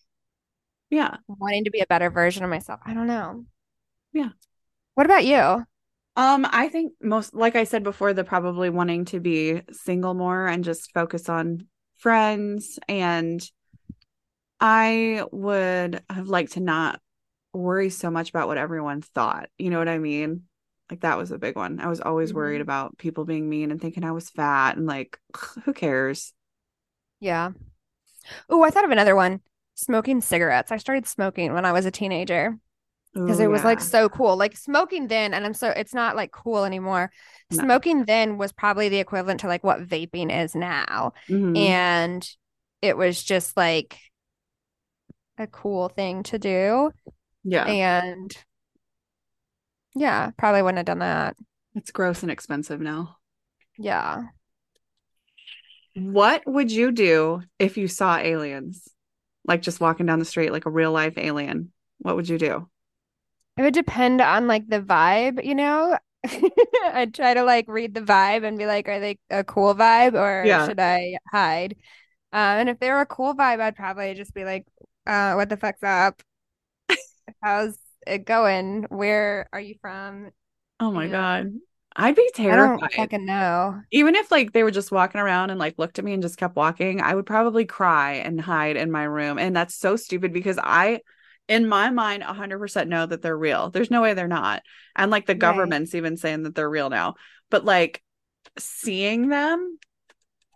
yeah, 0.90 1.18
wanting 1.28 1.64
to 1.64 1.70
be 1.70 1.78
a 1.78 1.86
better 1.86 2.10
version 2.10 2.42
of 2.42 2.50
myself. 2.50 2.80
I 2.84 2.94
don't 2.94 3.06
know. 3.06 3.44
Yeah. 4.12 4.30
What 4.96 5.06
about 5.06 5.24
you? 5.24 5.64
Um, 6.16 6.44
I 6.50 6.68
think 6.68 6.94
most, 7.00 7.32
like 7.32 7.54
I 7.54 7.62
said 7.64 7.84
before, 7.84 8.12
the 8.12 8.24
probably 8.24 8.68
wanting 8.68 9.04
to 9.06 9.20
be 9.20 9.62
single 9.70 10.14
more 10.14 10.48
and 10.48 10.64
just 10.64 10.92
focus 10.92 11.28
on 11.28 11.68
friends. 11.98 12.80
And 12.88 13.40
I 14.60 15.24
would 15.30 16.02
have 16.10 16.28
liked 16.28 16.52
to 16.52 16.60
not 16.60 17.00
worry 17.52 17.90
so 17.90 18.10
much 18.10 18.30
about 18.30 18.48
what 18.48 18.58
everyone 18.58 19.02
thought. 19.02 19.48
You 19.58 19.70
know 19.70 19.78
what 19.78 19.88
I 19.88 19.98
mean? 19.98 20.42
Like 20.90 21.00
that 21.00 21.16
was 21.18 21.30
a 21.30 21.38
big 21.38 21.56
one. 21.56 21.80
I 21.80 21.88
was 21.88 22.00
always 22.00 22.34
worried 22.34 22.58
Mhm. 22.58 22.62
about 22.62 22.98
people 22.98 23.24
being 23.24 23.48
mean 23.48 23.70
and 23.70 23.80
thinking 23.80 24.04
I 24.04 24.12
was 24.12 24.28
fat 24.30 24.76
and 24.76 24.86
like 24.86 25.18
who 25.64 25.72
cares? 25.72 26.32
Yeah. 27.20 27.52
Oh, 28.48 28.62
I 28.62 28.70
thought 28.70 28.84
of 28.84 28.90
another 28.90 29.14
one. 29.16 29.40
Smoking 29.74 30.20
cigarettes. 30.20 30.72
I 30.72 30.76
started 30.76 31.06
smoking 31.06 31.52
when 31.54 31.64
I 31.64 31.72
was 31.72 31.86
a 31.86 31.90
teenager 31.90 32.58
because 33.14 33.40
it 33.40 33.48
was 33.50 33.64
like 33.64 33.80
so 33.80 34.08
cool. 34.08 34.36
Like 34.36 34.56
smoking 34.56 35.08
then, 35.08 35.32
and 35.34 35.44
I'm 35.46 35.54
so 35.54 35.70
it's 35.70 35.94
not 35.94 36.16
like 36.16 36.32
cool 36.32 36.64
anymore. 36.64 37.10
No. 37.50 37.62
Smoking 37.62 38.04
then 38.04 38.36
was 38.36 38.52
probably 38.52 38.88
the 38.88 38.98
equivalent 38.98 39.40
to 39.40 39.46
like 39.48 39.64
what 39.64 39.80
vaping 39.80 40.30
is 40.30 40.54
now. 40.54 41.12
Mhm. 41.28 41.56
And 41.56 42.28
it 42.82 42.96
was 42.96 43.22
just 43.22 43.56
like 43.56 43.96
a 45.38 45.46
cool 45.46 45.88
thing 45.88 46.22
to 46.24 46.38
do. 46.38 46.92
yeah. 47.42 47.64
And 47.66 48.36
yeah, 49.94 50.30
probably 50.38 50.62
wouldn't 50.62 50.78
have 50.78 50.86
done 50.86 50.98
that. 51.00 51.36
It's 51.74 51.90
gross 51.90 52.22
and 52.22 52.30
expensive 52.30 52.80
now. 52.80 53.18
Yeah. 53.78 54.30
What 55.94 56.42
would 56.46 56.70
you 56.70 56.92
do 56.92 57.42
if 57.58 57.76
you 57.76 57.88
saw 57.88 58.16
aliens? 58.16 58.88
Like 59.44 59.62
just 59.62 59.80
walking 59.80 60.06
down 60.06 60.18
the 60.18 60.24
street 60.24 60.52
like 60.52 60.66
a 60.66 60.70
real 60.70 60.92
life 60.92 61.18
alien. 61.18 61.72
What 61.98 62.16
would 62.16 62.28
you 62.28 62.38
do? 62.38 62.68
It 63.56 63.62
would 63.62 63.74
depend 63.74 64.20
on 64.20 64.46
like 64.46 64.68
the 64.68 64.80
vibe, 64.80 65.44
you 65.44 65.54
know? 65.54 65.98
I'd 66.84 67.14
try 67.14 67.34
to 67.34 67.42
like 67.44 67.66
read 67.68 67.94
the 67.94 68.00
vibe 68.00 68.44
and 68.44 68.58
be 68.58 68.66
like, 68.66 68.88
are 68.88 69.00
they 69.00 69.18
a 69.30 69.44
cool 69.44 69.74
vibe 69.74 70.14
or 70.14 70.46
Yeah. 70.48 70.58
should 70.58 70.80
I 70.80 71.18
hide? 71.30 71.76
Uh, 72.32 72.36
and 72.60 72.68
if 72.68 72.78
they 72.80 72.90
were 72.90 73.00
a 73.02 73.06
cool 73.06 73.34
vibe, 73.34 73.60
I'd 73.60 73.76
probably 73.76 74.14
just 74.14 74.34
be 74.34 74.44
like, 74.44 74.66
uh, 75.06 75.34
what 75.34 75.48
the 75.50 75.56
fuck's 75.56 75.82
up? 75.84 76.22
How's 77.42 77.78
it 78.10 78.24
going? 78.26 78.84
Where 78.90 79.48
are 79.52 79.60
you 79.60 79.76
from? 79.80 80.30
Oh 80.78 80.90
my 80.90 81.08
Yeah. 81.08 81.08
God. 81.08 81.52
I'd 81.96 82.16
be 82.16 82.30
terrified. 82.34 82.50
I 82.50 82.56
don't 82.56 82.92
fucking 82.92 83.24
know. 83.24 83.82
Even 83.92 84.14
if 84.14 84.30
like 84.30 84.52
they 84.52 84.62
were 84.62 84.70
just 84.70 84.92
walking 84.92 85.20
around 85.20 85.50
and 85.50 85.58
like 85.58 85.78
looked 85.78 85.98
at 85.98 86.04
me 86.04 86.12
and 86.12 86.22
just 86.22 86.36
kept 86.36 86.56
walking, 86.56 87.00
I 87.00 87.14
would 87.14 87.26
probably 87.26 87.64
cry 87.64 88.14
and 88.14 88.40
hide 88.40 88.76
in 88.76 88.90
my 88.90 89.02
room. 89.04 89.38
And 89.38 89.54
that's 89.54 89.74
so 89.74 89.96
stupid 89.96 90.32
because 90.32 90.58
I, 90.62 91.00
in 91.48 91.68
my 91.68 91.90
mind, 91.90 92.22
100% 92.22 92.88
know 92.88 93.06
that 93.06 93.22
they're 93.22 93.36
real. 93.36 93.70
There's 93.70 93.90
no 93.90 94.02
way 94.02 94.14
they're 94.14 94.28
not. 94.28 94.62
And 94.94 95.10
like 95.10 95.26
the 95.26 95.34
Right. 95.34 95.40
government's 95.40 95.94
even 95.94 96.16
saying 96.16 96.44
that 96.44 96.54
they're 96.54 96.70
real 96.70 96.90
now. 96.90 97.16
But 97.50 97.64
like 97.64 98.02
seeing 98.58 99.28
them, 99.28 99.78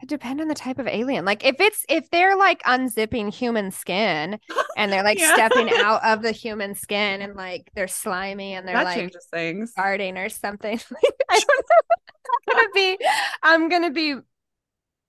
depend 0.05 0.41
on 0.41 0.49
the 0.49 0.55
type 0.55 0.79
of 0.79 0.87
alien. 0.87 1.25
Like 1.25 1.45
if 1.45 1.61
it's 1.61 1.85
if 1.89 2.11
they're 2.11 2.37
like 2.37 2.63
unzipping 2.63 3.33
human 3.33 3.71
skin 3.71 4.39
and 4.77 4.93
they're 4.93 5.03
like 5.03 5.19
Yeah. 5.25 5.35
stepping 5.35 5.71
out 5.79 6.05
of 6.05 6.23
the 6.23 6.33
human 6.33 6.75
skin 6.75 7.23
and 7.23 7.35
like 7.37 7.71
they're 7.75 7.89
slimy 7.89 8.55
and 8.55 8.67
they're 8.67 8.77
that 8.77 8.85
like 8.85 8.97
changes 8.99 9.27
things. 9.33 9.73
farting 9.77 10.17
or 10.25 10.29
something. 10.29 10.81
I 11.31 11.41
don't 11.41 11.65
know. 11.71 12.53
I'm 12.53 12.57
gonna 12.57 12.69
be 12.75 12.99
I'm 13.43 13.69
gonna 13.69 13.91
be 13.91 14.17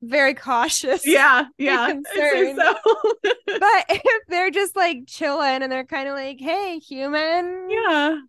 very 0.01 0.33
cautious. 0.33 1.01
Yeah, 1.07 1.45
yeah. 1.57 1.87
Concerned. 1.91 2.59
so. 2.61 2.75
But 3.47 3.85
if 3.89 4.21
they're 4.27 4.51
just 4.51 4.75
like 4.75 5.07
chilling 5.07 5.63
and 5.63 5.71
they're 5.71 5.85
kind 5.85 6.07
of 6.07 6.13
like, 6.15 6.39
hey, 6.39 6.79
human, 6.79 7.69
yeah. 7.69 8.19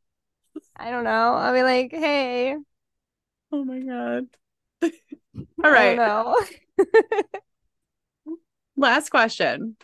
I 0.76 0.90
don't 0.90 1.04
know. 1.04 1.34
I'll 1.34 1.52
be 1.54 1.62
like, 1.62 1.90
hey, 1.92 2.56
Oh 3.52 3.64
my 3.64 3.78
God. 3.80 4.26
All 5.62 5.70
right. 5.70 5.98
Last 8.76 9.10
question. 9.10 9.76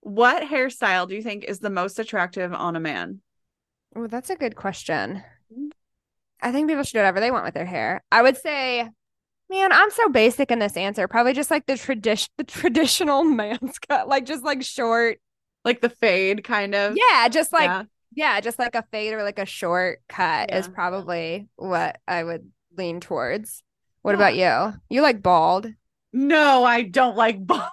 What 0.00 0.42
hairstyle 0.42 1.08
do 1.08 1.14
you 1.14 1.22
think 1.22 1.44
is 1.44 1.58
the 1.60 1.70
most 1.70 1.98
attractive 1.98 2.52
on 2.52 2.76
a 2.76 2.80
man? 2.80 3.20
Well, 3.94 4.08
that's 4.08 4.30
a 4.30 4.36
good 4.36 4.56
question. 4.56 5.22
Mm-hmm. 5.52 5.68
I 6.42 6.52
think 6.52 6.68
people 6.68 6.82
should 6.84 6.94
do 6.94 6.98
whatever 7.00 7.20
they 7.20 7.30
want 7.30 7.44
with 7.44 7.54
their 7.54 7.66
hair. 7.66 8.02
I 8.10 8.22
would 8.22 8.36
say, 8.36 8.88
man, 9.50 9.72
I'm 9.72 9.90
so 9.90 10.08
basic 10.08 10.50
in 10.50 10.58
this 10.58 10.76
answer. 10.76 11.06
Probably 11.08 11.32
just 11.34 11.50
like 11.50 11.66
the 11.66 11.76
tradition, 11.76 12.28
the 12.38 12.44
traditional 12.44 13.24
man's 13.40 13.78
cut, 13.78 14.08
like 14.08 14.26
just 14.26 14.44
like 14.44 14.62
short. 14.62 15.18
Like 15.62 15.82
the 15.82 15.90
fade 15.90 16.42
kind 16.42 16.74
of? 16.74 16.96
Yeah, 16.96 17.28
just 17.28 17.52
like 17.52 17.68
Yeah. 17.68 17.82
yeah, 18.14 18.40
just 18.40 18.58
like 18.58 18.74
a 18.74 18.84
fade 18.90 19.12
or 19.12 19.22
like 19.22 19.38
a 19.38 19.44
short 19.44 20.00
cut 20.08 20.54
is 20.54 20.66
probably 20.66 21.48
what 21.56 21.98
I 22.08 22.24
would 22.24 22.50
lean 22.78 23.00
towards. 23.00 23.62
What 24.02 24.14
about 24.14 24.36
you? 24.36 24.80
You 24.88 25.02
like 25.02 25.22
bald? 25.22 25.72
No, 26.12 26.64
I 26.64 26.82
don't 26.82 27.16
like 27.16 27.44
bald. 27.46 27.68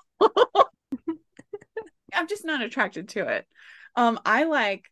I'm 2.14 2.28
just 2.28 2.46
not 2.46 2.62
attracted 2.62 3.10
to 3.10 3.28
it. 3.28 3.46
Um, 3.96 4.20
I 4.26 4.44
like 4.44 4.86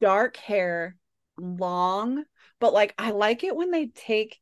dark 0.00 0.36
hair, 0.36 0.96
long, 1.38 2.24
but 2.60 2.72
like 2.72 2.94
I 2.98 3.10
like 3.10 3.44
it 3.44 3.56
when 3.56 3.70
they 3.70 3.86
take 3.86 4.40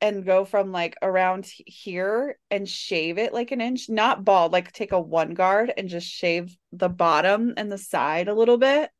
and 0.00 0.24
go 0.24 0.44
from 0.44 0.70
like 0.72 0.96
around 1.00 1.46
here 1.46 2.38
and 2.50 2.68
shave 2.68 3.16
it 3.18 3.32
like 3.32 3.52
an 3.52 3.60
inch, 3.60 3.88
not 3.88 4.24
bald, 4.24 4.52
like 4.52 4.70
take 4.72 4.92
a 4.92 5.00
one 5.00 5.34
guard 5.34 5.72
and 5.76 5.88
just 5.88 6.06
shave 6.06 6.54
the 6.72 6.88
bottom 6.88 7.54
and 7.56 7.72
the 7.72 7.78
side 7.78 8.28
a 8.28 8.34
little 8.34 8.58
bit. 8.58 8.90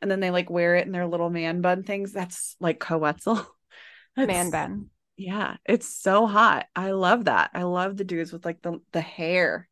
And 0.00 0.08
then 0.10 0.20
they 0.20 0.30
like 0.30 0.48
wear 0.48 0.76
it 0.76 0.86
in 0.86 0.92
their 0.92 1.08
little 1.08 1.30
man 1.30 1.60
bun 1.60 1.82
things. 1.82 2.12
That's 2.12 2.56
like 2.60 2.78
Coetzel. 2.78 3.44
Man 4.16 4.50
bun. 4.50 4.90
Yeah, 5.18 5.56
it's 5.66 5.86
so 5.86 6.26
hot. 6.26 6.66
I 6.76 6.92
love 6.92 7.24
that. 7.24 7.50
I 7.52 7.64
love 7.64 7.96
the 7.96 8.04
dudes 8.04 8.32
with 8.32 8.44
like 8.44 8.62
the 8.62 8.80
the 8.92 9.00
hair. 9.00 9.68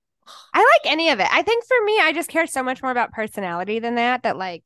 I 0.52 0.58
like 0.58 0.92
any 0.92 1.10
of 1.10 1.20
it. 1.20 1.28
I 1.30 1.42
think 1.42 1.64
for 1.64 1.76
me, 1.84 2.00
I 2.00 2.12
just 2.12 2.28
care 2.28 2.48
so 2.48 2.62
much 2.62 2.82
more 2.82 2.90
about 2.90 3.12
personality 3.12 3.78
than 3.78 3.94
that. 3.94 4.24
That 4.24 4.36
like 4.36 4.64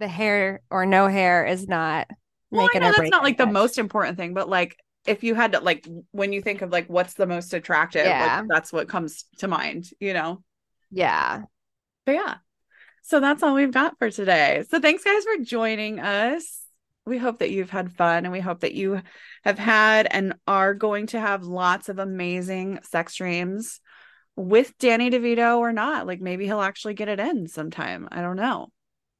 the 0.00 0.08
hair 0.08 0.60
or 0.70 0.84
no 0.84 1.06
hair 1.06 1.46
is 1.46 1.68
not 1.68 2.08
Well, 2.50 2.68
I 2.74 2.78
know 2.78 2.92
that's 2.94 3.10
not 3.10 3.22
like 3.22 3.38
the 3.38 3.46
most 3.46 3.78
important 3.78 4.18
thing, 4.18 4.34
but 4.34 4.48
like 4.48 4.76
if 5.06 5.24
you 5.24 5.34
had 5.34 5.52
to 5.52 5.60
like 5.60 5.88
when 6.10 6.32
you 6.32 6.42
think 6.42 6.62
of 6.62 6.70
like 6.70 6.86
what's 6.88 7.14
the 7.14 7.26
most 7.26 7.54
attractive, 7.54 8.04
like, 8.04 8.44
that's 8.48 8.72
what 8.72 8.88
comes 8.88 9.24
to 9.38 9.48
mind, 9.48 9.88
you 9.98 10.12
know. 10.12 10.42
Yeah. 10.90 11.44
But 12.04 12.12
yeah. 12.12 12.34
So 13.02 13.20
that's 13.20 13.42
all 13.42 13.54
we've 13.54 13.72
got 13.72 13.98
for 13.98 14.10
today. 14.10 14.64
So 14.68 14.80
thanks 14.80 15.02
guys 15.02 15.24
for 15.24 15.42
joining 15.42 15.98
us. 15.98 16.61
We 17.04 17.18
hope 17.18 17.40
that 17.40 17.50
you've 17.50 17.70
had 17.70 17.92
fun 17.92 18.24
and 18.24 18.32
we 18.32 18.40
hope 18.40 18.60
that 18.60 18.74
you 18.74 19.02
have 19.44 19.58
had 19.58 20.06
and 20.10 20.34
are 20.46 20.72
going 20.74 21.08
to 21.08 21.20
have 21.20 21.42
lots 21.42 21.88
of 21.88 21.98
amazing 21.98 22.78
sex 22.84 23.16
dreams 23.16 23.80
with 24.36 24.76
Danny 24.78 25.10
DeVito 25.10 25.58
or 25.58 25.72
not. 25.72 26.06
Like 26.06 26.20
maybe 26.20 26.46
he'll 26.46 26.60
actually 26.60 26.94
get 26.94 27.08
it 27.08 27.18
in 27.20 27.48
sometime. 27.48 28.08
I 28.12 28.22
don't 28.22 28.36
know. 28.36 28.68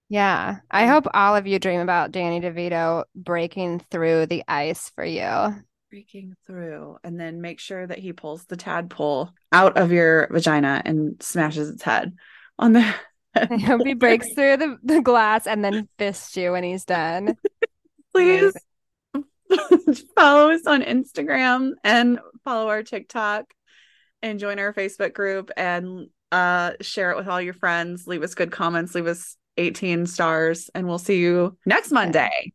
Yeah. 0.09 0.59
I 0.71 0.85
Mm. 0.85 0.89
hope 0.91 1.07
all 1.15 1.35
of 1.37 1.47
you 1.47 1.59
dream 1.59 1.81
about 1.81 2.13
Danny 2.13 2.41
DeVito 2.41 3.05
breaking 3.15 3.81
through 3.91 4.27
the 4.27 4.45
ice 4.47 4.91
for 4.91 5.05
you. 5.05 5.55
Breaking 5.91 6.35
through 6.47 6.99
and 7.03 7.19
then 7.21 7.41
make 7.41 7.61
sure 7.61 7.87
that 7.87 7.99
he 7.99 8.13
pulls 8.13 8.45
the 8.45 8.57
tadpole 8.57 9.31
out 9.53 9.77
of 9.77 9.93
your 9.93 10.29
vagina 10.31 10.83
and 10.85 11.23
smashes 11.23 11.69
its 11.69 11.83
head 11.83 12.15
on 12.59 12.73
the 12.75 12.95
I 13.35 13.57
hope 13.59 13.85
he 13.87 13.95
breaks 13.95 14.29
through 14.35 14.59
the, 14.59 14.79
the 14.83 15.01
glass 15.01 15.47
and 15.47 15.65
then 15.65 15.89
fists 15.99 16.37
you 16.37 16.53
when 16.53 16.65
he's 16.65 16.85
done. 16.85 17.37
Please 18.23 20.07
follow 20.17 20.51
us 20.51 20.67
on 20.67 20.83
Instagram 20.83 21.73
and 21.85 22.19
follow 22.45 22.69
our 22.69 22.83
TikTok 22.83 23.53
and 24.23 24.39
join 24.39 24.59
our 24.59 24.73
Facebook 24.73 25.13
group 25.13 25.51
and 25.57 26.09
uh 26.31 26.73
share 26.81 27.11
it 27.11 27.17
with 27.17 27.29
all 27.29 27.41
your 27.41 27.55
friends. 27.55 28.07
Leave 28.07 28.23
us 28.23 28.35
good 28.35 28.51
comments, 28.51 28.95
leave 28.95 29.07
us 29.07 29.37
18 29.59 30.07
stars, 30.07 30.71
and 30.75 30.87
we'll 30.87 30.99
see 30.99 31.19
you 31.19 31.57
next 31.67 31.91
Monday. 31.91 32.53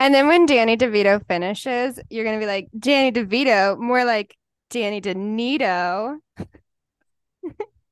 And 0.00 0.14
then 0.14 0.26
when 0.28 0.46
Danny 0.46 0.78
DeVito 0.78 1.24
finishes, 1.26 2.00
you're 2.08 2.24
gonna 2.24 2.38
be 2.38 2.46
like, 2.46 2.68
Danny 2.78 3.12
DeVito, 3.12 3.78
more 3.78 4.06
like 4.06 4.34
Danny 4.70 5.02
DeNito. 5.02 6.18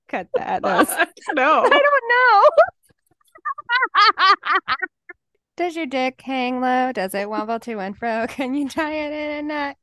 Cut 0.08 0.28
that. 0.34 0.62
that 0.62 1.08
no. 1.34 1.42
I 1.66 1.68
don't 1.68 2.08
know. 2.08 2.44
Does 5.56 5.76
your 5.76 5.84
dick 5.84 6.22
hang 6.22 6.62
low? 6.62 6.92
Does 6.92 7.14
it 7.14 7.28
wobble 7.28 7.60
to 7.60 7.78
and 7.78 7.94
fro? 7.96 8.26
Can 8.26 8.54
you 8.54 8.70
tie 8.70 8.94
it 8.94 9.12
in 9.12 9.30
a 9.38 9.42
knot? 9.42 9.76